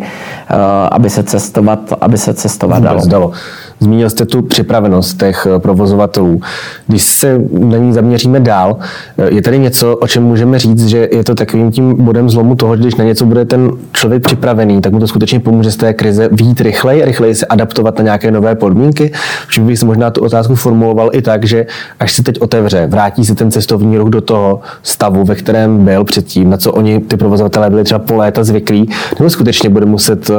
aby 0.91 1.09
se 1.09 1.23
cestovat, 1.23 1.79
aby 2.01 2.17
se 2.17 2.33
cestovat 2.33 2.83
dalo. 2.83 3.01
dalo. 3.07 3.31
Zmínil 3.79 4.09
jste 4.09 4.25
tu 4.25 4.41
připravenost 4.41 5.19
těch 5.19 5.47
eh, 5.55 5.59
provozovatelů. 5.59 6.41
Když 6.87 7.03
se 7.03 7.41
na 7.59 7.77
ní 7.77 7.93
zaměříme 7.93 8.39
dál, 8.39 8.77
eh, 9.17 9.35
je 9.35 9.41
tady 9.41 9.59
něco, 9.59 9.95
o 9.95 10.07
čem 10.07 10.23
můžeme 10.23 10.59
říct, 10.59 10.87
že 10.87 11.09
je 11.11 11.23
to 11.23 11.35
takovým 11.35 11.71
tím 11.71 12.05
bodem 12.05 12.29
zlomu 12.29 12.55
toho, 12.55 12.75
že 12.75 12.81
když 12.81 12.95
na 12.95 13.05
něco 13.05 13.25
bude 13.25 13.45
ten 13.45 13.71
člověk 13.93 14.23
připravený, 14.23 14.81
tak 14.81 14.93
mu 14.93 14.99
to 14.99 15.07
skutečně 15.07 15.39
pomůže 15.39 15.71
z 15.71 15.77
té 15.77 15.93
krize 15.93 16.29
výjít 16.31 16.61
rychleji, 16.61 17.05
rychleji 17.05 17.35
se 17.35 17.45
adaptovat 17.45 17.97
na 17.97 18.03
nějaké 18.03 18.31
nové 18.31 18.55
podmínky. 18.55 19.11
Všem 19.47 19.67
bych 19.67 19.79
si 19.79 19.85
možná 19.85 20.11
tu 20.11 20.21
otázku 20.21 20.55
formuloval 20.55 21.09
i 21.13 21.21
tak, 21.21 21.45
že 21.45 21.65
až 21.99 22.13
se 22.13 22.23
teď 22.23 22.41
otevře, 22.41 22.87
vrátí 22.87 23.25
se 23.25 23.35
ten 23.35 23.51
cestovní 23.51 23.97
ruch 23.97 24.09
do 24.09 24.21
toho 24.21 24.59
stavu, 24.83 25.23
ve 25.23 25.35
kterém 25.35 25.85
byl 25.85 26.03
předtím, 26.03 26.49
na 26.49 26.57
co 26.57 26.71
oni 26.71 26.99
ty 26.99 27.17
provozovatelé 27.17 27.69
byli 27.69 27.83
třeba 27.83 27.99
po 27.99 28.15
léta 28.15 28.43
zvyklí, 28.43 28.89
nebo 29.19 29.29
skutečně 29.29 29.69
bude 29.69 29.85
muset 29.85 30.29
eh, 30.29 30.33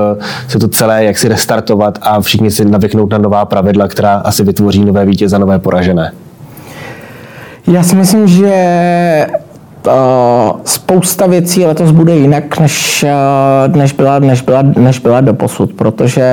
se 0.49 0.59
to 0.59 0.69
celé 0.69 1.05
jaksi 1.05 1.29
restartovat 1.29 1.99
a 2.03 2.21
všichni 2.21 2.51
si 2.51 2.65
navyknout 2.65 3.11
na 3.11 3.19
nová 3.27 3.45
pravidla, 3.45 3.89
která 3.89 4.15
asi 4.15 4.45
vytvoří 4.45 4.85
nové 4.85 5.05
vítěze, 5.05 5.39
nové 5.39 5.59
poražené? 5.59 6.13
Já 7.67 7.83
si 7.83 7.97
myslím, 7.97 8.29
že 8.29 9.27
spousta 10.65 11.27
věcí 11.27 11.67
letos 11.67 11.91
bude 11.91 12.17
jinak, 12.17 12.59
než, 12.59 13.05
než, 13.75 13.93
byla, 13.93 14.19
než, 14.19 14.41
byla, 14.41 14.63
než 14.63 14.99
byla 14.99 15.21
do 15.21 15.35
posud, 15.35 15.73
protože 15.73 16.25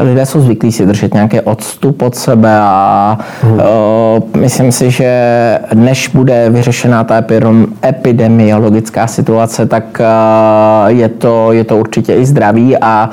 lidé 0.00 0.26
jsou 0.26 0.40
zvyklí 0.40 0.72
si 0.72 0.86
držet 0.86 1.14
nějaký 1.14 1.40
odstup 1.40 2.02
od 2.02 2.14
sebe 2.14 2.58
a 2.60 3.18
hmm. 3.42 3.52
uh, 3.52 4.40
myslím 4.40 4.72
si, 4.72 4.90
že 4.90 5.10
než 5.74 6.08
bude 6.08 6.50
vyřešená 6.50 7.04
ta 7.04 7.24
epidemiologická 7.84 9.06
situace, 9.06 9.66
tak 9.66 9.84
uh, 10.00 10.90
je, 10.90 11.08
to, 11.08 11.52
je 11.52 11.64
to 11.64 11.76
určitě 11.76 12.14
i 12.14 12.26
zdraví 12.26 12.76
a 12.76 13.10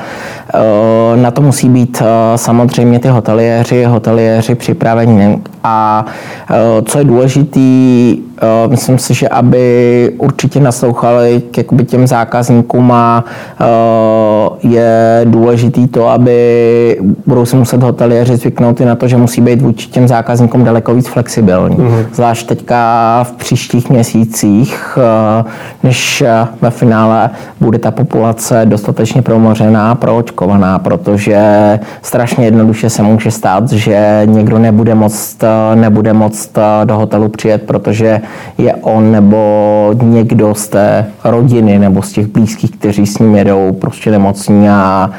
uh, 0.54 1.22
na 1.22 1.32
to 1.32 1.42
musí 1.42 1.70
být 1.70 2.02
uh, 2.02 2.08
samozřejmě 2.36 3.00
ty 3.00 3.08
hoteliéři, 3.08 3.84
hoteliéři 3.84 4.56
připraveni 4.56 5.40
a 5.64 6.06
co 6.86 6.98
je 6.98 7.04
důležitý, 7.04 8.18
myslím 8.68 8.98
si, 8.98 9.14
že 9.14 9.30
aby 9.84 10.12
určitě 10.18 10.60
naslouchali 10.60 11.42
k 11.52 11.58
jakoby 11.58 11.86
těm 11.86 12.08
zákazníkům 12.08 12.92
a 12.92 13.24
je 14.64 15.22
důležitý 15.26 15.88
to, 15.88 16.08
aby 16.08 17.02
budou 17.26 17.46
si 17.46 17.56
muset 17.56 17.84
hoteliéři 17.84 18.36
zvyknout 18.36 18.82
i 18.82 18.86
na 18.86 18.96
to, 18.96 19.08
že 19.08 19.18
musí 19.18 19.42
být 19.42 19.62
vůči 19.62 19.88
těm 19.88 20.08
zákazníkům 20.08 20.64
daleko 20.64 20.94
víc 20.94 21.08
flexibilní. 21.08 21.78
Mm-hmm. 21.78 22.06
Zvlášť 22.14 22.48
teďka 22.48 23.20
v 23.24 23.32
příštích 23.32 23.90
měsících, 23.90 24.98
než 25.84 26.24
ve 26.62 26.70
finále 26.70 27.30
bude 27.60 27.80
ta 27.80 27.92
populace 27.92 28.62
dostatečně 28.66 29.22
promořená, 29.22 29.96
proočkovaná, 29.96 30.80
protože 30.80 31.40
strašně 32.02 32.46
jednoduše 32.46 32.90
se 32.90 33.04
může 33.04 33.32
stát, 33.32 33.72
že 33.72 34.22
někdo 34.26 34.60
nebude 34.60 34.96
moct, 34.96 35.44
nebude 35.76 36.14
moct 36.14 36.58
do 36.84 36.96
hotelu 36.96 37.30
přijet, 37.30 37.64
protože 37.64 38.22
je 38.58 38.76
on 38.76 39.12
nebo 39.12 39.63
někdo 40.02 40.56
z 40.56 40.68
té 40.68 41.06
rodiny 41.24 41.80
nebo 41.80 42.02
z 42.02 42.12
těch 42.12 42.28
blízkých, 42.28 42.72
kteří 42.72 43.06
s 43.06 43.20
ním 43.20 43.36
jedou, 43.36 43.72
prostě 43.72 44.12
nemocní 44.12 44.70
a 44.70 45.10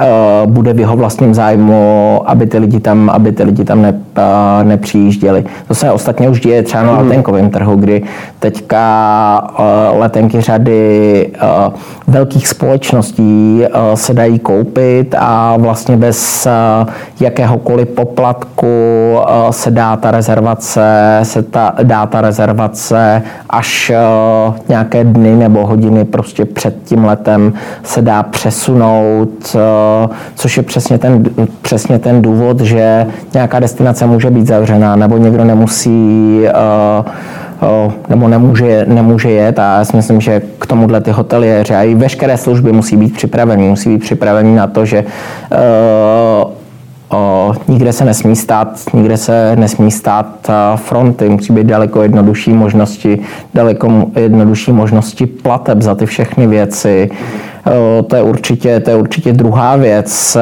uh, 0.00 0.52
bude 0.52 0.72
v 0.72 0.80
jeho 0.80 0.96
vlastním 0.96 1.34
zájmu, 1.34 2.22
aby 2.26 2.46
ty 2.46 2.58
lidi 2.58 2.80
tam, 2.80 3.10
aby 3.10 3.32
ty 3.32 3.42
lidi 3.42 3.64
tam 3.64 3.82
ne, 3.82 3.92
uh, 3.92 4.68
nepřijížděli. 4.68 5.44
To 5.68 5.74
se 5.74 5.90
ostatně 5.90 6.28
už 6.28 6.40
děje 6.40 6.62
třeba 6.62 6.82
na 6.82 6.92
hmm. 6.92 7.08
letenkovém 7.08 7.50
trhu, 7.50 7.76
kdy 7.76 8.02
teďka 8.38 8.80
uh, 9.58 10.00
letenky 10.00 10.40
řady 10.40 11.26
uh, 11.42 11.74
velkých 12.06 12.48
společností 12.48 13.62
uh, 13.62 13.94
se 13.94 14.14
dají 14.14 14.38
koupit 14.38 15.14
a 15.18 15.56
vlastně 15.56 15.96
bez 15.96 16.48
uh, 16.82 16.88
jakéhokoliv 17.20 17.88
poplatku 17.88 18.66
uh, 19.14 19.50
se 19.50 19.70
dá 19.70 19.96
ta 19.96 20.10
rezervace, 20.10 21.20
se 21.22 21.42
ta, 21.42 21.74
dá 21.82 22.06
ta 22.06 22.20
rezervace 22.20 23.22
až 23.50 23.89
uh, 23.90 24.54
nějaké 24.68 25.04
dny 25.04 25.36
nebo 25.36 25.66
hodiny 25.66 26.04
prostě 26.04 26.44
před 26.44 26.76
tím 26.84 27.04
letem 27.04 27.52
se 27.82 28.02
dá 28.02 28.22
přesunout, 28.22 29.54
uh, 29.54 30.10
což 30.34 30.56
je 30.56 30.62
přesně 30.62 30.98
ten, 30.98 31.24
přesně 31.62 31.98
ten 31.98 32.22
důvod, 32.22 32.60
že 32.60 33.06
nějaká 33.34 33.60
destinace 33.60 34.06
může 34.06 34.30
být 34.30 34.46
zavřená 34.46 34.96
nebo 34.96 35.16
někdo 35.16 35.44
nemusí 35.44 36.40
uh, 36.40 37.06
nebo 38.08 38.28
nemůže, 38.28 38.84
nemůže 38.88 39.30
jet 39.30 39.58
a 39.58 39.78
já 39.78 39.84
si 39.84 39.96
myslím, 39.96 40.20
že 40.20 40.42
k 40.58 40.66
tomuhle 40.66 41.00
ty 41.00 41.10
hoteliéři 41.10 41.74
a 41.74 41.82
i 41.82 41.94
veškeré 41.94 42.36
služby 42.36 42.72
musí 42.72 42.96
být 42.96 43.14
připraveni. 43.14 43.68
Musí 43.68 43.88
být 43.88 43.98
připraveni 43.98 44.56
na 44.56 44.66
to, 44.66 44.84
že 44.84 45.04
O, 47.12 47.52
nikde 47.68 47.92
se 47.92 48.04
nesmí 48.04 48.36
stát, 48.36 48.80
nikde 48.94 49.16
se 49.16 49.56
nesmí 49.56 49.90
stát 49.90 50.50
fronty, 50.76 51.28
musí 51.28 51.52
být 51.52 51.66
daleko 51.66 52.02
jednodušší 52.02 52.52
možnosti, 52.52 53.18
daleko 53.54 54.10
jednodušší 54.16 54.72
možnosti 54.72 55.26
plateb 55.26 55.82
za 55.82 55.94
ty 55.94 56.06
všechny 56.06 56.46
věci. 56.46 57.10
To 58.06 58.16
je 58.16 58.22
určitě, 58.22 58.80
to 58.80 58.90
je 58.90 58.96
určitě 58.96 59.32
druhá 59.32 59.76
věc. 59.76 60.36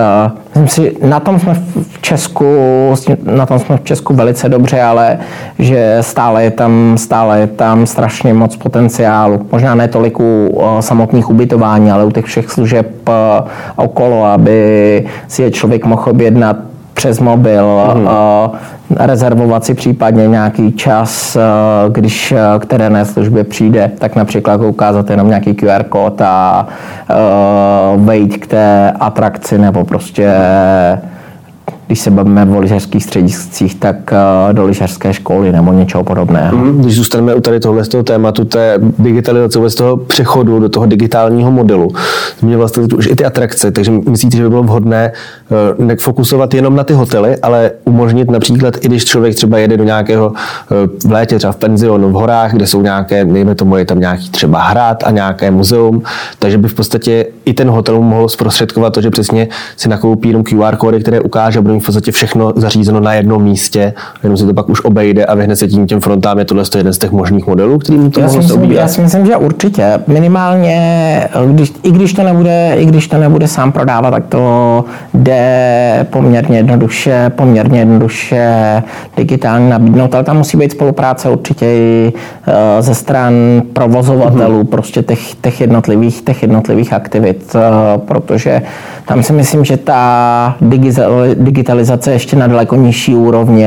Myslím 0.54 0.68
si, 0.68 0.96
na 1.06 1.20
tom 1.20 1.40
jsme 1.40 1.54
v 1.90 2.02
Česku, 2.02 2.44
na 3.22 3.46
tom 3.46 3.58
jsme 3.58 3.76
v 3.76 3.84
Česku 3.84 4.14
velice 4.14 4.48
dobře, 4.48 4.82
ale 4.82 5.18
že 5.58 5.98
stále 6.00 6.44
je 6.44 6.50
tam, 6.50 6.94
stále 6.98 7.40
je 7.40 7.46
tam 7.46 7.86
strašně 7.86 8.34
moc 8.34 8.56
potenciálu. 8.56 9.46
Možná 9.52 9.74
ne 9.74 9.88
tolik 9.88 10.20
u 10.20 10.60
samotných 10.80 11.30
ubytování, 11.30 11.90
ale 11.90 12.04
u 12.04 12.10
těch 12.10 12.24
všech 12.24 12.50
služeb 12.50 13.10
okolo, 13.76 14.24
aby 14.24 15.06
si 15.28 15.42
je 15.42 15.50
člověk 15.50 15.84
mohl 15.84 16.10
objednat 16.10 16.56
přes 16.98 17.20
mobil, 17.20 17.64
mm. 17.94 18.08
rezervovat 18.96 19.64
si 19.64 19.74
případně 19.74 20.28
nějaký 20.28 20.72
čas, 20.72 21.36
když 21.88 22.34
k 22.58 22.66
terénné 22.66 23.04
službě 23.04 23.44
přijde, 23.44 23.90
tak 23.98 24.16
například 24.16 24.60
ukázat 24.60 25.10
jenom 25.10 25.28
nějaký 25.28 25.54
QR 25.54 25.84
kód 25.84 26.20
a 26.20 26.66
vejít 27.96 28.36
k 28.36 28.46
té 28.46 28.92
atrakci 29.00 29.58
nebo 29.58 29.84
prostě 29.84 30.34
když 31.88 32.00
se 32.00 32.10
bavíme 32.10 32.46
o 32.56 32.60
lyžařských 32.60 33.04
střediscích, 33.04 33.74
tak 33.74 34.12
eh, 34.12 34.52
do 34.52 34.66
lyžařské 34.66 35.12
školy 35.14 35.52
nebo 35.52 35.72
něčeho 35.72 36.04
podobného. 36.04 36.56
Mm, 36.56 36.80
když 36.80 36.96
zůstaneme 36.96 37.34
u 37.34 37.40
tady 37.40 37.60
tohle 37.60 37.84
z 37.84 37.88
toho 37.88 38.02
tématu 38.02 38.44
té 38.44 38.78
digitalizace, 38.98 39.70
z 39.70 39.74
toho 39.74 39.96
přechodu 39.96 40.60
do 40.60 40.68
toho 40.68 40.86
digitálního 40.86 41.50
modelu, 41.50 41.88
zmiňoval 42.40 42.68
jste 42.68 42.80
už 42.80 43.06
i 43.06 43.16
ty 43.16 43.24
atrakce, 43.24 43.70
takže 43.70 43.90
myslíte, 43.90 44.36
že 44.36 44.42
by 44.42 44.48
bylo 44.48 44.62
vhodné 44.62 45.12
eh, 45.12 45.84
nefokusovat 45.84 46.54
jenom 46.54 46.76
na 46.76 46.84
ty 46.84 46.92
hotely, 46.92 47.36
ale 47.36 47.70
umožnit 47.84 48.30
například, 48.30 48.74
i 48.80 48.88
když 48.88 49.04
člověk 49.04 49.34
třeba 49.34 49.58
jede 49.58 49.76
do 49.76 49.84
nějakého 49.84 50.32
eh, 50.34 51.08
v 51.08 51.12
létě, 51.12 51.38
třeba 51.38 51.52
v 51.52 51.56
penzionu 51.56 52.10
v 52.10 52.12
horách, 52.12 52.52
kde 52.52 52.66
jsou 52.66 52.82
nějaké, 52.82 53.24
nejme 53.24 53.54
tomu, 53.54 53.76
je 53.76 53.84
tam 53.84 54.00
nějaký 54.00 54.30
třeba 54.30 54.62
hrad 54.62 55.04
a 55.06 55.10
nějaké 55.10 55.50
muzeum, 55.50 56.02
takže 56.38 56.58
by 56.58 56.68
v 56.68 56.74
podstatě 56.74 57.26
i 57.44 57.52
ten 57.52 57.70
hotel 57.70 58.00
mohl 58.00 58.28
zprostředkovat 58.28 58.92
to, 58.92 59.00
že 59.00 59.10
přesně 59.10 59.48
si 59.76 59.88
nakoupí 59.88 60.28
jenom 60.28 60.44
QR 60.44 60.76
kódy, 60.76 61.00
které 61.00 61.20
ukáže, 61.20 61.60
v 61.80 61.86
podstatě 61.86 62.12
všechno 62.12 62.52
zařízeno 62.56 63.00
na 63.00 63.14
jednom 63.14 63.42
místě, 63.42 63.92
jenom 64.22 64.36
se 64.36 64.46
to 64.46 64.54
pak 64.54 64.68
už 64.68 64.84
obejde 64.84 65.24
a 65.24 65.34
vyhne 65.34 65.56
se 65.56 65.68
tím 65.68 65.86
těm 65.86 66.00
frontám. 66.00 66.38
Je 66.38 66.44
tohle 66.44 66.64
jeden 66.76 66.92
z 66.92 66.98
těch 66.98 67.10
možných 67.10 67.46
modelů, 67.46 67.78
kterým 67.78 68.10
to 68.10 68.20
já 68.20 68.26
mohlo 68.26 68.42
si 68.42 68.48
myslím, 68.48 68.72
Já 68.72 68.88
si 68.88 69.00
myslím, 69.00 69.26
že 69.26 69.36
určitě. 69.36 70.00
Minimálně, 70.06 71.28
když, 71.46 71.72
i, 71.82 71.90
když 71.90 72.12
to 72.12 72.22
nebude, 72.22 72.74
i 72.76 72.86
když 72.86 73.08
to 73.08 73.18
nebude 73.18 73.48
sám 73.48 73.72
prodávat, 73.72 74.10
tak 74.10 74.26
to 74.26 74.84
jde 75.14 76.06
poměrně 76.10 76.56
jednoduše, 76.56 77.32
poměrně 77.36 77.78
jednoduše 77.78 78.82
digitálně 79.16 79.70
nabídnout, 79.70 80.14
ale 80.14 80.24
tam 80.24 80.36
musí 80.36 80.56
být 80.56 80.72
spolupráce 80.72 81.30
určitě 81.30 81.66
i 81.66 82.12
eh, 82.46 82.82
ze 82.82 82.94
stran 82.94 83.34
provozovatelů, 83.72 84.62
mm-hmm. 84.62 84.66
prostě 84.66 85.02
těch, 85.02 85.34
těch, 85.34 85.60
jednotlivých, 85.60 86.22
těch 86.22 86.42
jednotlivých 86.42 86.92
aktivit, 86.92 87.56
eh, 87.56 87.98
protože 87.98 88.62
tam 89.08 89.22
si 89.22 89.32
myslím, 89.32 89.64
že 89.64 89.76
ta 89.76 90.56
digitalizace 91.34 92.12
ještě 92.12 92.36
na 92.36 92.46
daleko 92.46 92.76
nižší 92.76 93.14
úrovni, 93.14 93.66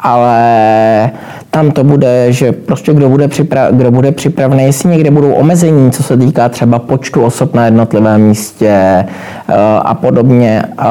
ale 0.00 1.10
tam 1.50 1.70
to 1.70 1.84
bude, 1.84 2.32
že 2.32 2.52
prostě 2.52 2.92
kdo 2.94 3.08
bude, 3.08 3.26
připra- 3.26 3.68
kdo 3.72 3.90
bude 3.90 4.12
připravený, 4.12 4.62
jestli 4.62 4.88
někde 4.88 5.10
budou 5.10 5.32
omezení, 5.32 5.90
co 5.90 6.02
se 6.02 6.16
týká 6.16 6.48
třeba 6.48 6.78
počtu 6.78 7.22
osob 7.22 7.54
na 7.54 7.64
jednotlivém 7.64 8.20
místě 8.20 8.68
eh, 8.68 9.06
a 9.78 9.94
podobně, 9.94 10.62
eh, 10.78 10.84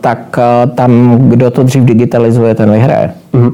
tak 0.00 0.38
eh, 0.38 0.66
tam, 0.66 1.18
kdo 1.28 1.50
to 1.50 1.62
dřív 1.62 1.84
digitalizuje, 1.84 2.54
ten 2.54 2.72
vyhraje. 2.72 3.10
Mm-hmm. 3.34 3.52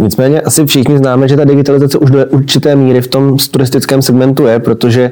Nicméně 0.00 0.40
asi 0.40 0.66
všichni 0.66 0.98
známe, 0.98 1.28
že 1.28 1.36
ta 1.36 1.44
digitalizace 1.44 1.98
už 1.98 2.10
do 2.10 2.26
určité 2.26 2.76
míry 2.76 3.00
v 3.00 3.08
tom 3.08 3.36
turistickém 3.50 4.02
segmentu 4.02 4.46
je, 4.46 4.58
protože 4.58 5.10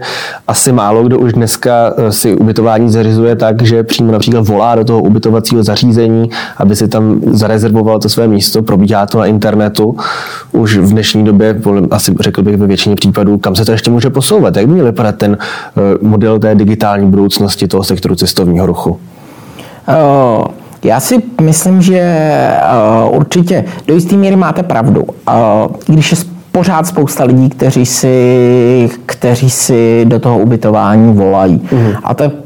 asi 0.49 0.73
málo 0.73 1.02
kdo 1.02 1.18
už 1.18 1.33
dneska 1.33 1.95
si 2.11 2.35
ubytování 2.35 2.90
zařizuje 2.90 3.37
tak, 3.37 3.62
že 3.62 3.83
přímo 3.83 4.12
například 4.12 4.49
volá 4.49 4.75
do 4.75 4.85
toho 4.85 5.02
ubytovacího 5.02 5.62
zařízení, 5.62 6.30
aby 6.56 6.76
si 6.76 6.88
tam 6.88 7.21
zarezervoval 7.26 7.99
to 7.99 8.09
své 8.09 8.28
místo, 8.28 8.62
probíhá 8.62 9.06
to 9.06 9.18
na 9.18 9.26
internetu. 9.26 9.97
Už 10.52 10.65
v 10.75 10.90
dnešní 10.90 11.25
době, 11.25 11.61
asi 11.90 12.14
řekl 12.20 12.42
bych 12.42 12.56
ve 12.56 12.66
většině 12.66 12.94
případů, 12.96 13.38
kam 13.38 13.54
se 13.54 13.64
to 13.64 13.73
ještě 13.73 13.90
může 13.90 14.11
posouvat? 14.11 14.56
Jak 14.56 14.66
by 14.66 14.73
měl 14.73 14.87
vypadat 14.87 15.16
ten 15.16 15.38
eh, 15.40 15.80
model 16.02 16.38
té 16.38 16.54
digitální 16.54 17.11
budoucnosti 17.11 17.68
toho 17.68 17.85
sektoru 17.85 18.14
cestovního 18.14 18.66
ruchu? 18.66 19.00
Oh. 19.88 20.44
Já 20.85 21.00
si 21.00 21.23
myslím, 21.40 21.82
že 21.82 22.20
uh, 23.08 23.16
určitě 23.16 23.64
do 23.87 23.94
jisté 23.94 24.16
míry 24.16 24.37
máte 24.37 24.62
pravdu. 24.62 25.02
Uh, 25.02 25.14
když 25.87 26.11
je 26.11 26.18
pořád 26.52 26.87
spousta 26.87 27.25
lidí, 27.25 27.49
kteří 27.49 27.87
si, 27.87 28.90
kteří 29.06 29.50
si 29.50 30.04
do 30.08 30.18
toho 30.18 30.38
ubytování 30.38 31.14
volají. 31.14 31.61
Mm. 31.73 31.92
A 32.04 32.14
to 32.14 32.23
je 32.23 32.28
uh, 32.28 32.46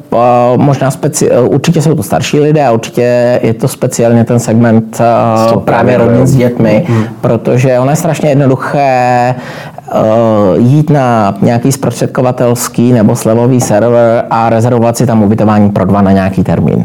možná 0.56 0.90
speci- 0.90 1.30
určitě 1.48 1.82
jsou 1.82 1.94
to 1.94 2.02
starší 2.02 2.40
lidé 2.40 2.66
a 2.66 2.72
určitě 2.72 3.40
je 3.42 3.54
to 3.54 3.68
speciálně 3.68 4.24
ten 4.24 4.38
segment 4.38 5.00
uh, 5.54 5.62
právě 5.62 5.98
rodin 5.98 6.26
s 6.26 6.36
dětmi, 6.36 6.86
mm. 6.88 7.04
protože 7.20 7.78
ono 7.78 7.90
je 7.90 7.96
strašně 7.96 8.28
jednoduché 8.28 9.34
jít 10.58 10.90
na 10.90 11.34
nějaký 11.42 11.72
zprostředkovatelský 11.72 12.92
nebo 12.92 13.16
slevový 13.16 13.60
server 13.60 14.24
a 14.30 14.50
rezervovat 14.50 14.96
si 14.96 15.06
tam 15.06 15.22
ubytování 15.22 15.70
pro 15.70 15.84
dva 15.84 16.02
na 16.02 16.12
nějaký 16.12 16.44
termín. 16.44 16.84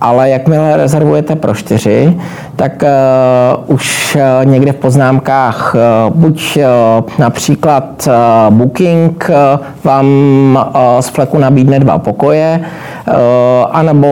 Ale 0.00 0.30
jakmile 0.30 0.76
rezervujete 0.76 1.36
pro 1.36 1.54
čtyři, 1.54 2.16
tak 2.56 2.82
uh, 2.82 3.74
už 3.74 4.16
uh, 4.16 4.50
někde 4.50 4.72
v 4.72 4.76
poznámkách 4.76 5.74
uh, 5.74 6.16
buď 6.16 6.58
uh, 6.58 6.64
například 7.18 8.08
uh, 8.08 8.54
Booking 8.54 9.30
uh, 9.30 9.66
vám 9.84 10.06
uh, 10.74 11.00
z 11.00 11.08
fleku 11.08 11.38
nabídne 11.38 11.80
dva 11.80 11.98
pokoje, 11.98 12.60
anebo 13.70 14.08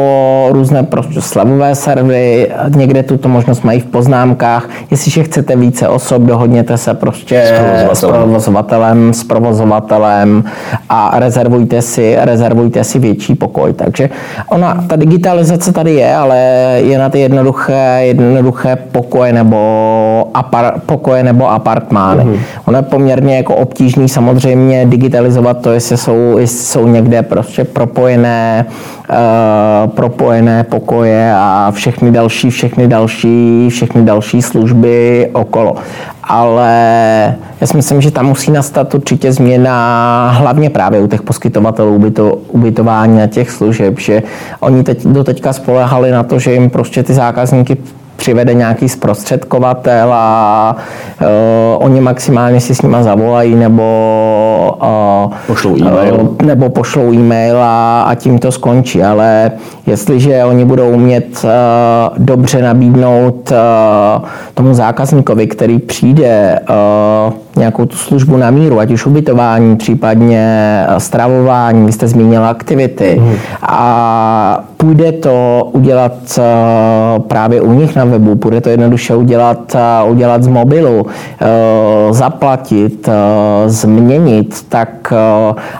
různé 0.50 0.82
prostě 0.82 1.20
slevové 1.20 1.74
servery, 1.74 2.50
někde 2.76 3.02
tuto 3.02 3.28
možnost 3.28 3.64
mají 3.64 3.80
v 3.80 3.86
poznámkách. 3.86 4.68
Jestliže 4.90 5.22
chcete 5.22 5.56
více 5.56 5.88
osob, 5.88 6.22
dohodněte 6.22 6.76
se 6.76 6.94
prostě 6.94 7.52
s 7.92 8.06
provozovatelem, 8.06 9.12
s 9.12 9.24
provozovatelem 9.24 10.44
a 10.88 11.12
rezervujte 11.18 11.82
si, 11.82 12.16
rezervujte 12.20 12.84
si 12.84 12.98
větší 12.98 13.34
pokoj. 13.34 13.72
Takže 13.72 14.10
ona, 14.48 14.84
ta 14.86 14.96
digitalizace 14.96 15.72
tady 15.72 15.94
je, 15.94 16.16
ale 16.16 16.38
je 16.84 16.98
na 16.98 17.08
ty 17.08 17.20
jednoduché, 17.20 17.98
jednoduché 18.00 18.76
pokoje 18.92 19.32
nebo, 19.32 20.28
apar, 20.34 20.80
pokoje 20.86 21.22
nebo 21.22 21.50
apartmány. 21.50 22.24
Mm-hmm. 22.24 22.38
Ono 22.66 22.78
je 22.78 22.82
poměrně 22.82 23.36
jako 23.36 23.54
obtížný 23.54 24.08
samozřejmě 24.08 24.86
digitalizovat 24.86 25.60
to, 25.60 25.72
jestli 25.72 25.96
jsou, 25.96 26.38
jestli 26.38 26.64
jsou 26.64 26.88
někde 26.88 27.22
prostě 27.22 27.64
propojené 27.64 28.66
uh, 29.10 29.90
propojené 29.90 30.64
pokoje 30.64 31.32
a 31.36 31.72
všechny 31.74 32.10
další, 32.10 32.50
všechny 32.50 32.88
další, 32.88 33.66
všechny 33.70 34.02
další 34.02 34.42
služby 34.42 35.28
okolo. 35.32 35.76
Ale 36.24 36.74
já 37.60 37.66
si 37.66 37.76
myslím, 37.76 38.00
že 38.00 38.10
tam 38.10 38.26
musí 38.26 38.50
nastat 38.50 38.94
určitě 38.94 39.32
změna 39.32 40.30
hlavně 40.30 40.70
právě 40.70 41.00
u 41.00 41.06
těch 41.06 41.22
poskytovatelů 41.22 41.94
ubyto, 41.94 42.38
ubytování 42.48 43.22
a 43.22 43.26
těch 43.26 43.50
služeb, 43.50 43.98
že 43.98 44.22
oni 44.60 44.82
teď, 44.82 45.06
do 45.06 45.24
teďka 45.24 45.52
spolehali 45.52 46.10
na 46.10 46.22
to, 46.22 46.38
že 46.38 46.52
jim 46.52 46.70
prostě 46.70 47.02
ty 47.02 47.14
zákazníky 47.14 47.76
přivede 48.16 48.54
nějaký 48.54 48.88
zprostředkovatel 48.88 50.12
a 50.12 50.76
uh, 51.20 51.26
oni 51.86 52.00
maximálně 52.00 52.60
si 52.60 52.74
s 52.74 52.82
nima 52.82 53.02
zavolají 53.02 53.54
nebo 53.54 54.76
uh, 54.82 55.32
pošlou 55.46 55.76
e-mail, 55.76 56.14
uh, 56.14 56.46
nebo 56.46 56.68
pošlou 56.68 57.12
e-mail 57.12 57.58
a, 57.58 58.02
a 58.02 58.14
tím 58.14 58.38
to 58.38 58.52
skončí. 58.52 59.02
Ale 59.02 59.52
jestliže 59.86 60.44
oni 60.44 60.64
budou 60.64 60.90
umět 60.90 61.44
uh, 61.44 61.50
dobře 62.18 62.62
nabídnout 62.62 63.52
uh, 63.52 64.28
tomu 64.56 64.74
zákazníkovi, 64.74 65.46
který 65.46 65.78
přijde 65.78 66.58
uh, 66.68 67.32
nějakou 67.56 67.86
tu 67.86 67.96
službu 67.96 68.36
na 68.36 68.50
míru, 68.50 68.78
ať 68.78 68.90
už 68.90 69.06
ubytování, 69.06 69.76
případně 69.76 70.86
stravování, 70.98 71.86
vy 71.86 71.92
jste 71.92 72.08
zmínil 72.08 72.44
aktivity 72.44 73.16
mm. 73.20 73.34
a 73.62 74.64
půjde 74.76 75.12
to 75.12 75.68
udělat 75.72 76.12
uh, 76.38 77.22
právě 77.22 77.60
u 77.60 77.72
nich 77.72 77.96
na 77.96 78.04
webu, 78.04 78.36
půjde 78.36 78.60
to 78.60 78.68
jednoduše 78.68 79.14
udělat, 79.14 79.76
uh, 80.04 80.10
udělat 80.10 80.42
z 80.42 80.46
mobilu, 80.46 81.00
uh, 81.00 81.08
zaplatit, 82.10 83.08
změnit, 83.66 84.66
tak 84.68 85.12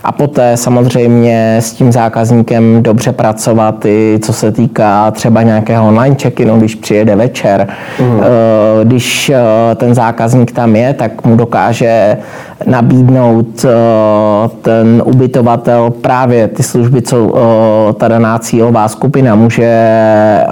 a 0.05 0.13
poté 0.13 0.57
samozřejmě 0.57 1.57
s 1.61 1.73
tím 1.73 1.93
zákazníkem 1.93 2.83
dobře 2.83 3.13
pracovat 3.13 3.85
i 3.85 4.19
co 4.23 4.33
se 4.33 4.53
týká 4.53 5.11
třeba 5.11 5.43
nějakého 5.43 5.89
online 5.89 6.17
check-inu, 6.17 6.59
když 6.59 6.75
přijede 6.75 7.17
večer. 7.17 7.69
Mm. 8.01 8.21
Když 8.85 9.33
ten 9.77 9.95
zákazník 9.95 10.53
tam 10.53 10.77
je, 10.77 10.95
tak 10.95 11.25
mu 11.25 11.37
dokáže 11.37 12.17
nabídnout 12.67 13.65
eh, 13.65 14.49
ten 14.63 15.03
ubytovatel 15.05 15.91
právě 15.91 16.49
ty 16.49 16.63
služby, 16.63 17.03
co 17.03 17.33
eh, 17.37 17.93
ta 17.93 18.09
daná 18.09 18.39
cílová 18.39 18.89
skupina 18.89 19.35
může 19.35 19.91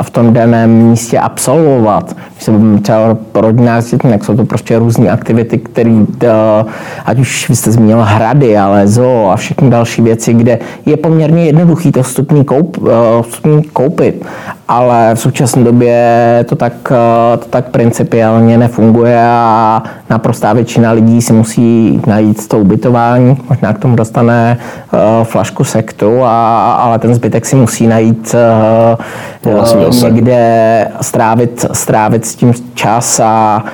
v 0.03 0.11
tom 0.11 0.33
daném 0.33 0.71
místě 0.71 1.19
absolvovat. 1.19 2.17
Když 2.33 2.45
se 2.45 2.53
třeba 2.83 3.17
rodinách 3.35 3.83
s 3.83 3.91
dětmi, 3.91 4.11
tak 4.11 4.25
jsou 4.25 4.37
to 4.37 4.45
prostě 4.45 4.79
různé 4.79 5.11
aktivity, 5.11 5.59
které, 5.59 6.05
eh, 6.23 6.65
ať 7.05 7.19
už 7.19 7.49
vy 7.49 7.57
jste 7.57 7.71
zmínil 7.71 8.01
hrady, 8.03 8.59
ale 8.59 8.89
zoo 8.89 9.31
a 9.31 9.37
všechny 9.37 9.71
další 9.71 10.03
věci, 10.03 10.35
kde 10.35 10.59
je 10.87 10.97
poměrně 10.97 11.45
jednoduchý 11.45 11.93
to 11.93 12.03
vstupní, 12.03 12.45
koup, 12.45 12.89
vstupní 13.23 13.63
koupit, 13.63 14.27
ale 14.69 15.15
v 15.15 15.21
současné 15.21 15.65
době 15.65 16.45
to 16.49 16.57
tak, 16.57 16.73
to 17.39 17.49
tak 17.51 17.65
principiálně 18.05 18.59
nefunguje 18.59 19.19
a 19.27 19.83
naprostá 20.11 20.53
většina 20.53 20.93
lidí 20.93 21.23
si 21.23 21.33
musí 21.33 22.01
najít 22.07 22.49
to 22.49 22.59
ubytování, 22.59 23.37
možná 23.49 23.73
k 23.73 23.79
tomu 23.79 23.97
dostane 23.97 24.59
uh, 24.93 25.01
flašku 25.25 25.65
sektu, 25.65 26.25
a, 26.25 26.73
ale 26.73 26.99
ten 26.99 27.15
zbytek 27.15 27.47
si 27.47 27.57
musí 27.57 27.87
najít 27.87 28.35
mít 29.75 30.03
někde 30.03 30.89
strávit, 31.01 31.67
strávit 31.73 32.25
s 32.27 32.35
tím 32.35 32.53
čas 32.75 33.21
a 33.21 33.65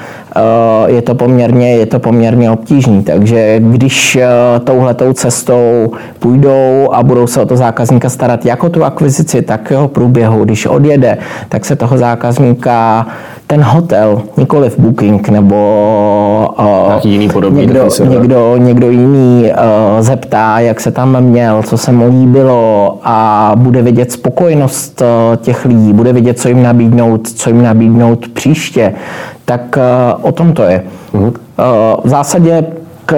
je 0.86 1.02
to 1.02 1.14
poměrně, 1.14 1.76
je 1.76 1.86
to 1.86 1.98
poměrně 1.98 2.50
obtížný. 2.50 3.02
Takže 3.02 3.60
když 3.60 4.18
touhletou 4.64 5.12
cestou 5.12 5.92
půjdou 6.18 6.88
a 6.92 7.02
budou 7.02 7.26
se 7.26 7.40
o 7.40 7.46
to 7.46 7.56
zákazníka 7.56 8.08
starat 8.08 8.46
jako 8.46 8.68
tu 8.68 8.84
akvizici, 8.84 9.42
tak 9.42 9.70
jeho 9.70 9.88
průběhu, 9.88 10.44
když 10.44 10.66
odjede, 10.66 11.18
tak 11.48 11.64
se 11.64 11.76
toho 11.76 11.98
zákazníka 11.98 13.06
ten 13.50 13.62
hotel, 13.62 14.22
nikoli 14.36 14.70
v 14.70 14.78
Booking 14.78 15.28
nebo 15.28 16.54
uh, 16.58 17.10
jiný 17.10 17.28
podobný 17.28 17.60
někdo, 17.60 17.88
někdo, 18.04 18.56
někdo 18.56 18.90
jiný 18.90 19.52
uh, 19.52 20.00
zeptá, 20.00 20.58
jak 20.58 20.80
se 20.80 20.90
tam 20.90 21.20
měl, 21.20 21.62
co 21.62 21.78
se 21.78 21.92
mu 21.92 22.08
líbilo 22.08 22.98
a 23.02 23.52
bude 23.56 23.82
vidět 23.82 24.12
spokojenost 24.12 25.02
uh, 25.02 25.36
těch 25.36 25.64
lidí, 25.64 25.92
bude 25.92 26.12
vidět, 26.12 26.38
co 26.38 26.48
jim 26.48 26.62
nabídnout, 26.62 27.28
co 27.28 27.50
jim 27.50 27.62
nabídnout 27.62 28.28
příště, 28.28 28.94
tak 29.44 29.78
uh, 30.16 30.24
o 30.28 30.32
tom 30.32 30.52
to 30.52 30.62
je. 30.62 30.82
Uh-huh. 31.14 31.26
Uh, 31.26 31.32
v 32.04 32.08
zásadě 32.08 32.66
k, 33.06 33.16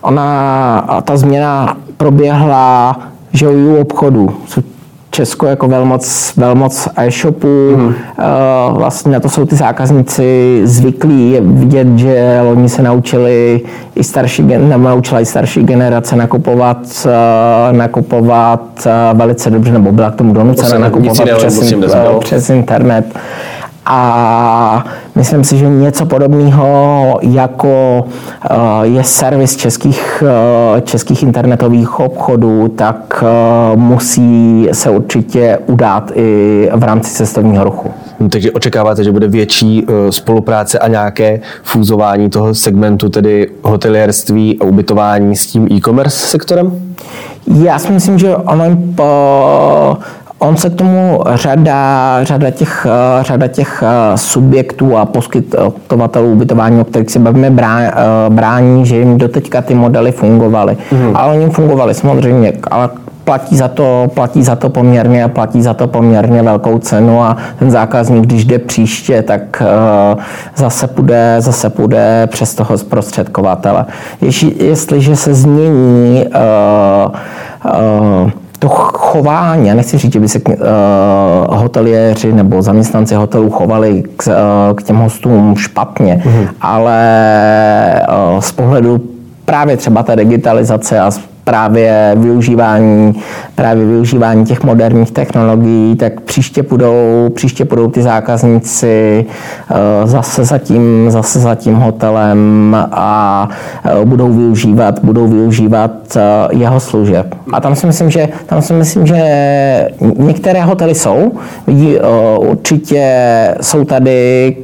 ona, 0.00 1.02
ta 1.04 1.16
změna 1.16 1.76
proběhla 1.96 2.96
že 3.34 3.48
u 3.48 3.76
obchodu. 3.76 4.34
Česko 5.14 5.46
jako 5.46 5.68
velmoc, 5.68 6.32
velmoc 6.36 6.88
e-shopů. 6.96 7.74
Hmm. 7.76 7.94
Vlastně 8.72 9.12
na 9.12 9.20
to 9.20 9.28
jsou 9.28 9.44
ty 9.44 9.56
zákazníci 9.56 10.60
zvyklí. 10.64 11.30
Je 11.30 11.40
vidět, 11.40 11.88
že 11.96 12.40
oni 12.52 12.68
se 12.68 12.82
naučili 12.82 13.60
i 13.94 14.04
starší, 14.04 14.42
naučila 14.76 15.20
i 15.20 15.24
starší 15.24 15.62
generace 15.62 16.16
nakupovat, 16.16 17.06
eh, 17.06 17.72
nakupovat 17.72 18.86
eh, 18.86 18.90
velice 19.14 19.50
dobře, 19.50 19.72
nebo 19.72 19.92
byla 19.92 20.10
k 20.10 20.14
tomu 20.14 20.32
donucena 20.32 20.78
nakupovat 20.78 21.28
přes, 21.36 21.74
přes 22.20 22.50
internet. 22.50 23.04
A 23.86 24.84
myslím 25.14 25.44
si, 25.44 25.58
že 25.58 25.68
něco 25.68 26.06
podobného, 26.06 27.18
jako 27.22 28.04
eh, 28.50 28.56
je 28.82 29.04
servis 29.04 29.56
českých, 29.56 30.22
eh, 30.26 30.80
českých 30.80 31.22
internetových 31.22 32.00
obchodů, 32.00 32.68
tak 32.68 33.24
eh, 33.26 33.76
musí 33.76 34.68
se 34.72 34.90
určitě 34.90 35.58
udát 35.66 36.12
i 36.14 36.70
v 36.74 36.82
rámci 36.82 37.14
cestovního 37.14 37.64
ruchu. 37.64 37.90
No, 38.20 38.28
takže 38.28 38.52
očekáváte, 38.52 39.04
že 39.04 39.12
bude 39.12 39.28
větší 39.28 39.86
spolupráce 40.10 40.78
a 40.78 40.88
nějaké 40.88 41.40
fúzování 41.62 42.30
toho 42.30 42.54
segmentu, 42.54 43.08
tedy 43.08 43.50
hotelierství 43.62 44.58
a 44.60 44.64
ubytování 44.64 45.36
s 45.36 45.46
tím 45.46 45.68
e-commerce 45.72 46.26
sektorem? 46.26 46.94
Já 47.46 47.78
si 47.78 47.92
myslím, 47.92 48.18
že 48.18 48.36
ono 48.36 48.64
On 50.38 50.56
se 50.56 50.70
k 50.70 50.74
tomu 50.74 51.20
řada, 51.34 52.18
řada, 52.24 52.50
těch, 52.50 52.86
eh, 52.90 53.24
řada 53.24 53.48
těch 53.48 53.82
eh, 53.86 54.18
subjektů 54.18 54.96
a 54.98 55.04
poskytovatelů 55.04 56.32
ubytování, 56.32 56.80
o 56.80 56.84
kterých 56.84 57.10
se 57.10 57.18
bavíme, 57.18 57.52
eh, 57.58 57.92
brání, 58.28 58.86
že 58.86 58.96
jim 58.96 59.18
doteďka 59.18 59.62
ty 59.62 59.74
modely 59.74 60.12
fungovaly. 60.12 60.76
Mm. 60.92 61.16
Ale 61.16 61.36
oni 61.36 61.50
fungovaly 61.50 61.94
samozřejmě, 61.94 62.52
ale 62.70 62.88
platí 63.24 63.56
za, 63.56 63.68
to, 63.68 64.10
platí 64.14 64.42
za 64.42 64.56
to 64.56 64.68
poměrně 64.68 65.28
platí 65.28 65.62
za 65.62 65.74
to 65.74 65.86
poměrně 65.86 66.42
velkou 66.42 66.78
cenu 66.78 67.22
a 67.22 67.36
ten 67.58 67.70
zákazník, 67.70 68.26
když 68.26 68.44
jde 68.44 68.58
příště, 68.58 69.22
tak 69.22 69.62
zase 70.56 70.86
půjde, 70.86 71.36
zase 71.38 71.70
půjde 71.70 72.28
přes 72.30 72.54
toho 72.54 72.78
zprostředkovatele. 72.78 73.86
jestliže 74.56 75.16
se 75.16 75.34
změní 75.34 76.24
uh, 76.26 77.12
uh, 78.24 78.30
to 78.64 78.68
chování, 78.68 79.68
já 79.68 79.74
nechci 79.74 79.98
říct, 79.98 80.12
že 80.12 80.20
by 80.20 80.28
se 80.28 80.40
uh, 80.40 80.54
hoteliéři 81.48 82.32
nebo 82.32 82.62
zaměstnanci 82.62 83.14
hotelů 83.14 83.50
chovali 83.50 84.02
k, 84.16 84.26
uh, 84.26 84.76
k 84.76 84.82
těm 84.82 84.96
hostům 84.96 85.56
špatně, 85.56 86.22
mm-hmm. 86.24 86.48
ale 86.60 88.06
uh, 88.34 88.40
z 88.40 88.52
pohledu 88.52 89.00
právě 89.44 89.76
třeba 89.76 90.02
ta 90.02 90.14
digitalizace 90.14 91.00
a 91.00 91.10
právě 91.44 92.12
využívání, 92.16 93.22
právě 93.54 93.86
využívání 93.86 94.44
těch 94.44 94.62
moderních 94.62 95.10
technologií, 95.10 95.96
tak 95.96 96.20
příště 96.20 96.62
budou, 96.62 97.30
příště 97.34 97.64
budou 97.64 97.88
ty 97.88 98.02
zákazníci 98.02 99.26
eh, 99.70 100.06
zase 100.06 100.44
za 100.44 100.58
tím, 100.58 101.06
zase 101.08 101.40
za 101.40 101.54
tím 101.54 101.74
hotelem 101.74 102.76
a 102.92 103.48
eh, 103.84 104.04
budou 104.04 104.32
využívat, 104.32 104.98
budou 105.02 105.28
využívat 105.28 106.16
eh, 106.16 106.20
jeho 106.50 106.80
služeb. 106.80 107.34
A 107.52 107.60
tam 107.60 107.74
si 107.74 107.86
myslím, 107.86 108.10
že, 108.10 108.28
tam 108.46 108.62
si 108.62 108.72
myslím, 108.72 109.06
že 109.06 109.88
některé 110.16 110.62
hotely 110.62 110.94
jsou, 110.94 111.32
určitě 112.38 113.14
jsou 113.60 113.84
tady 113.84 114.56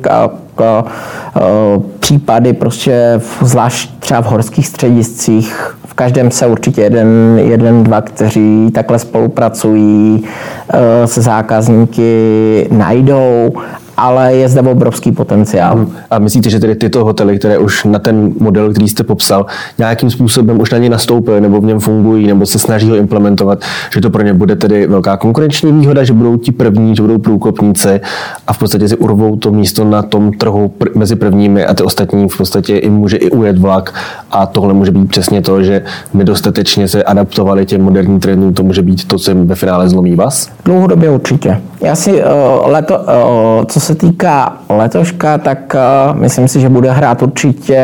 případy 2.10 2.52
prostě 2.52 3.20
zvlášť 3.40 3.90
třeba 3.98 4.22
v 4.22 4.26
horských 4.26 4.66
střediscích. 4.66 5.76
V 5.86 5.94
každém 5.94 6.30
se 6.30 6.46
určitě 6.46 6.82
jeden, 6.82 7.38
jeden 7.38 7.84
dva, 7.84 8.00
kteří 8.00 8.70
takhle 8.74 8.98
spolupracují 8.98 10.24
eh, 10.24 11.06
se 11.06 11.22
zákazníky, 11.22 12.68
najdou 12.70 13.52
ale 14.00 14.34
je 14.34 14.48
zde 14.48 14.60
obrovský 14.60 15.12
potenciál. 15.12 15.86
A 16.10 16.18
myslíte, 16.18 16.50
že 16.50 16.60
tedy 16.60 16.74
tyto 16.74 17.04
hotely, 17.04 17.38
které 17.38 17.58
už 17.58 17.84
na 17.84 17.98
ten 17.98 18.32
model, 18.40 18.70
který 18.70 18.88
jste 18.88 19.02
popsal, 19.02 19.46
nějakým 19.78 20.10
způsobem 20.10 20.60
už 20.60 20.70
na 20.70 20.78
ně 20.78 20.90
nastoupily, 20.90 21.40
nebo 21.40 21.60
v 21.60 21.64
něm 21.64 21.80
fungují, 21.80 22.26
nebo 22.26 22.46
se 22.46 22.58
snaží 22.58 22.90
ho 22.90 22.96
implementovat, 22.96 23.62
že 23.94 24.00
to 24.00 24.10
pro 24.10 24.22
ně 24.22 24.34
bude 24.34 24.56
tedy 24.56 24.86
velká 24.86 25.16
konkurenční 25.16 25.72
výhoda, 25.72 26.04
že 26.04 26.12
budou 26.12 26.36
ti 26.36 26.52
první, 26.52 26.96
že 26.96 27.02
budou 27.02 27.18
průkopníci 27.18 28.00
a 28.46 28.52
v 28.52 28.58
podstatě 28.58 28.88
si 28.88 28.96
urvou 28.96 29.36
to 29.36 29.50
místo 29.50 29.84
na 29.84 30.02
tom 30.02 30.32
trhu 30.32 30.72
pr- 30.78 30.90
mezi 30.94 31.16
prvními 31.16 31.64
a 31.64 31.74
ty 31.74 31.82
ostatní 31.82 32.28
v 32.28 32.36
podstatě 32.36 32.78
i 32.78 32.90
může 32.90 33.16
i 33.16 33.30
ujet 33.30 33.58
vlak 33.58 33.94
a 34.30 34.46
tohle 34.46 34.74
může 34.74 34.90
být 34.90 35.08
přesně 35.08 35.42
to, 35.42 35.62
že 35.62 35.82
nedostatečně 36.14 36.88
se 36.88 37.02
adaptovali 37.02 37.66
těm 37.66 37.82
moderním 37.82 38.20
trendům, 38.20 38.54
to 38.54 38.62
může 38.62 38.82
být 38.82 39.04
to, 39.08 39.18
co 39.18 39.30
jim 39.30 39.46
ve 39.46 39.54
finále 39.54 39.88
zlomí 39.88 40.14
vás? 40.14 40.48
Dlouhodobě 40.64 41.10
určitě. 41.10 41.60
Já 41.80 41.94
si 41.96 42.12
uh, 42.12 42.26
leto, 42.64 42.98
uh, 42.98 43.64
co 43.64 43.80
se 43.80 43.89
se 43.90 43.94
týká 43.94 44.52
letoška, 44.68 45.38
tak 45.38 45.74
uh, 45.74 46.20
myslím 46.20 46.48
si, 46.48 46.60
že 46.60 46.68
bude 46.68 46.90
hrát 46.90 47.22
určitě 47.22 47.82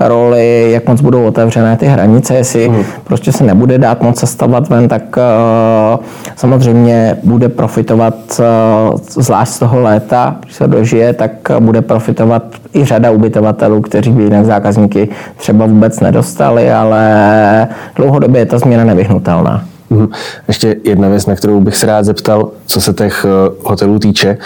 roli, 0.00 0.70
jak 0.70 0.88
moc 0.88 1.00
budou 1.00 1.24
otevřené 1.24 1.76
ty 1.76 1.86
hranice. 1.86 2.34
Jestli 2.34 2.68
hmm. 2.68 2.84
prostě 3.04 3.32
se 3.32 3.44
nebude 3.44 3.78
dát 3.78 4.02
moc 4.02 4.18
cestovat 4.18 4.68
ven, 4.68 4.88
tak 4.88 5.02
uh, 5.16 6.04
samozřejmě 6.36 7.16
bude 7.24 7.48
profitovat, 7.48 8.14
uh, 8.38 8.98
zvlášť 9.08 9.52
z 9.52 9.58
toho 9.58 9.80
léta, 9.80 10.36
když 10.42 10.54
se 10.54 10.66
dožije, 10.66 11.12
tak 11.12 11.30
bude 11.60 11.80
profitovat 11.80 12.42
i 12.74 12.84
řada 12.84 13.10
ubytovatelů, 13.10 13.80
kteří 13.80 14.10
by 14.10 14.22
jinak 14.22 14.44
zákazníky 14.44 15.08
třeba 15.36 15.66
vůbec 15.66 16.00
nedostali, 16.00 16.72
ale 16.72 17.68
dlouhodobě 17.96 18.40
je 18.40 18.46
ta 18.46 18.58
změna 18.58 18.84
nevyhnutelná. 18.84 19.71
Mhm. 19.92 20.08
Ještě 20.48 20.76
jedna 20.84 21.08
věc, 21.08 21.26
na 21.26 21.36
kterou 21.36 21.60
bych 21.60 21.76
se 21.76 21.86
rád 21.86 22.04
zeptal, 22.04 22.50
co 22.66 22.80
se 22.80 22.92
těch 22.92 23.26
eh, 23.28 23.50
hotelů 23.62 23.98
týče. 23.98 24.38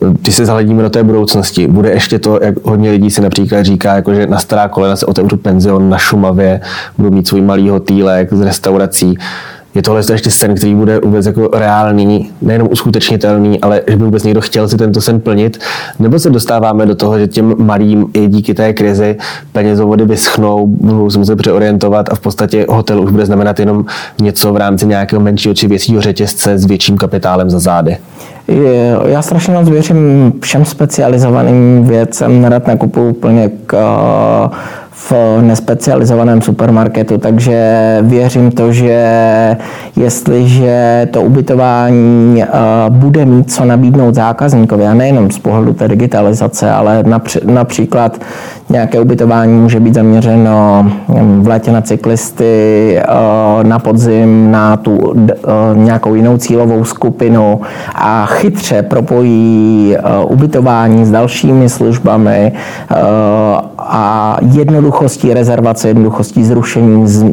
Když 0.00 0.34
se 0.34 0.46
zahledíme 0.46 0.82
do 0.82 0.90
té 0.90 1.02
budoucnosti, 1.02 1.66
bude 1.66 1.90
ještě 1.90 2.18
to, 2.18 2.38
jak 2.42 2.54
hodně 2.64 2.90
lidí 2.90 3.10
si 3.10 3.20
například 3.20 3.62
říká, 3.62 3.94
jako 3.94 4.14
že 4.14 4.26
na 4.26 4.38
stará 4.38 4.68
kolena 4.68 4.96
se 4.96 5.06
otevřu 5.06 5.36
penzion 5.36 5.90
na 5.90 5.98
Šumavě, 5.98 6.60
budu 6.98 7.10
mít 7.10 7.28
svůj 7.28 7.40
malý 7.40 7.68
hotýlek 7.68 8.32
z 8.32 8.40
restaurací 8.40 9.18
je 9.74 9.82
tohle 9.82 10.02
ještě 10.12 10.30
sen, 10.30 10.54
který 10.54 10.74
bude 10.74 11.00
vůbec 11.00 11.26
jako 11.26 11.48
reálný, 11.52 12.30
nejenom 12.42 12.68
uskutečnitelný, 12.70 13.60
ale 13.60 13.82
že 13.88 13.96
by 13.96 14.04
vůbec 14.04 14.24
někdo 14.24 14.40
chtěl 14.40 14.68
si 14.68 14.76
tento 14.76 15.00
sen 15.00 15.20
plnit, 15.20 15.58
nebo 15.98 16.18
se 16.18 16.30
dostáváme 16.30 16.86
do 16.86 16.94
toho, 16.94 17.18
že 17.18 17.26
těm 17.26 17.54
malým 17.58 18.06
i 18.12 18.28
díky 18.28 18.54
té 18.54 18.72
krizi 18.72 19.16
penězovody 19.52 20.04
vyschnou, 20.04 20.66
budou 20.66 21.10
se 21.10 21.18
muset 21.18 21.36
přeorientovat 21.36 22.12
a 22.12 22.14
v 22.14 22.20
podstatě 22.20 22.66
hotel 22.68 23.00
už 23.00 23.10
bude 23.10 23.26
znamenat 23.26 23.60
jenom 23.60 23.84
něco 24.20 24.52
v 24.52 24.56
rámci 24.56 24.86
nějakého 24.86 25.22
menšího 25.22 25.54
či 25.54 25.68
většího 25.68 26.02
řetězce 26.02 26.58
s 26.58 26.64
větším 26.64 26.96
kapitálem 26.96 27.50
za 27.50 27.58
zády. 27.58 27.96
Já 29.06 29.22
strašně 29.22 29.54
moc 29.54 29.68
věřím 29.68 30.32
všem 30.40 30.64
specializovaným 30.64 31.84
věcem, 31.84 32.42
nerad 32.42 32.66
nakupuju 32.66 33.10
úplně 33.10 33.50
k 33.66 33.74
nespecializovaném 35.40 36.42
supermarketu, 36.42 37.18
takže 37.18 37.98
věřím 38.02 38.50
to, 38.50 38.72
že 38.72 39.56
jestliže 39.96 41.08
to 41.10 41.22
ubytování 41.22 42.42
eh, 42.42 42.46
bude 42.88 43.24
mít 43.24 43.52
co 43.52 43.64
nabídnout 43.64 44.14
zákazníkovi, 44.14 44.86
a 44.86 44.94
nejenom 44.94 45.30
z 45.30 45.38
pohledu 45.38 45.72
té 45.72 45.88
digitalizace, 45.88 46.70
ale 46.70 47.04
například 47.44 48.20
nějaké 48.68 49.00
ubytování 49.00 49.60
může 49.60 49.80
být 49.80 49.94
zaměřeno 49.94 50.86
v 51.40 51.48
létě 51.48 51.72
na 51.72 51.80
cyklisty, 51.80 52.96
eh, 52.98 53.64
na 53.64 53.78
podzim 53.78 54.50
na 54.50 54.76
tu 54.76 55.14
eh, 55.30 55.34
nějakou 55.74 56.14
jinou 56.14 56.36
cílovou 56.36 56.84
skupinu 56.84 57.60
a 57.94 58.26
chytře 58.26 58.82
propojí 58.82 59.96
ubytování 60.28 61.04
s 61.04 61.10
dalšími 61.10 61.68
službami 61.68 62.52
a 63.92 64.36
jednoduchostí 64.52 65.34
rezervace, 65.34 65.88
jednoduchostí 65.88 66.44
zrušení 66.44 67.08
z, 67.08 67.24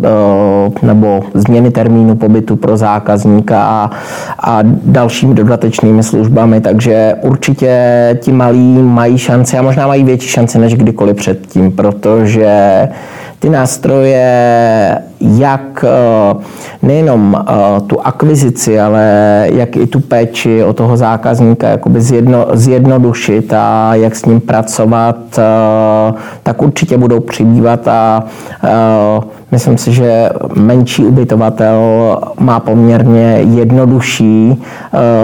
nebo 0.81 1.23
změny 1.33 1.71
termínu 1.71 2.15
pobytu 2.15 2.55
pro 2.55 2.77
zákazníka 2.77 3.63
a, 3.63 3.91
a 4.39 4.59
dalšími 4.83 5.33
dodatečnými 5.33 6.03
službami, 6.03 6.61
takže 6.61 7.13
určitě 7.21 7.77
ti 8.21 8.31
malí 8.31 8.81
mají 8.81 9.17
šanci 9.17 9.57
a 9.57 9.61
možná 9.61 9.87
mají 9.87 10.03
větší 10.03 10.27
šanci 10.27 10.59
než 10.59 10.75
kdykoliv 10.75 11.15
předtím, 11.15 11.71
protože 11.71 12.87
ty 13.39 13.49
nástroje, 13.49 14.99
jak 15.19 15.85
eh, 15.87 16.35
nejenom 16.81 17.35
eh, 17.35 17.81
tu 17.87 18.01
akvizici, 18.01 18.79
ale 18.79 19.03
jak 19.53 19.75
i 19.75 19.87
tu 19.87 19.99
péči 19.99 20.63
o 20.63 20.73
toho 20.73 20.97
zákazníka 20.97 21.67
jakoby 21.67 22.01
zjedno, 22.01 22.47
zjednodušit 22.53 23.53
a 23.53 23.95
jak 23.95 24.15
s 24.15 24.25
ním 24.25 24.41
pracovat, 24.41 25.17
eh, 25.37 26.13
tak 26.43 26.61
určitě 26.61 26.97
budou 26.97 27.19
přibývat 27.19 27.87
a 27.87 28.23
myslím 29.51 29.77
si, 29.77 29.91
že 29.91 30.29
menší 30.55 31.05
ubytovatel 31.05 31.79
má 32.39 32.59
poměrně 32.59 33.39
jednodušší 33.55 34.63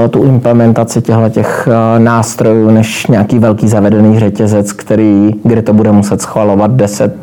tu 0.10 0.24
implementaci 0.24 1.02
těchto 1.02 1.30
těch 1.30 1.68
nástrojů 1.98 2.72
než 2.72 3.08
nějaký 3.08 3.40
velký 3.40 3.68
zavedený 3.68 4.20
řetězec, 4.20 4.74
který, 4.74 5.32
kde 5.44 5.62
to 5.62 5.74
bude 5.74 5.92
muset 5.92 6.22
schvalovat 6.22 6.72
10 6.72 7.16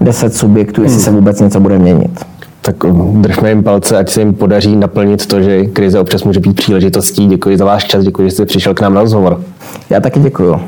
10 0.00 0.34
subjektů, 0.34 0.82
jestli 0.82 0.96
hmm. 0.96 1.04
se 1.04 1.10
vůbec 1.10 1.40
něco 1.40 1.60
bude 1.60 1.78
měnit. 1.78 2.24
Tak 2.62 2.76
držme 3.14 3.48
jim 3.48 3.62
palce, 3.62 3.98
ať 3.98 4.10
se 4.10 4.20
jim 4.20 4.34
podaří 4.34 4.76
naplnit 4.76 5.26
to, 5.26 5.42
že 5.42 5.64
krize 5.64 6.00
občas 6.00 6.24
může 6.24 6.40
být 6.40 6.56
příležitostí. 6.56 7.26
Děkuji 7.26 7.56
za 7.58 7.64
váš 7.64 7.84
čas, 7.84 8.04
děkuji, 8.04 8.28
že 8.28 8.30
jste 8.30 8.46
přišel 8.46 8.74
k 8.74 8.80
nám 8.80 8.94
na 8.94 9.00
rozhovor. 9.00 9.40
Já 9.90 10.00
taky 10.00 10.20
děkuji. 10.20 10.60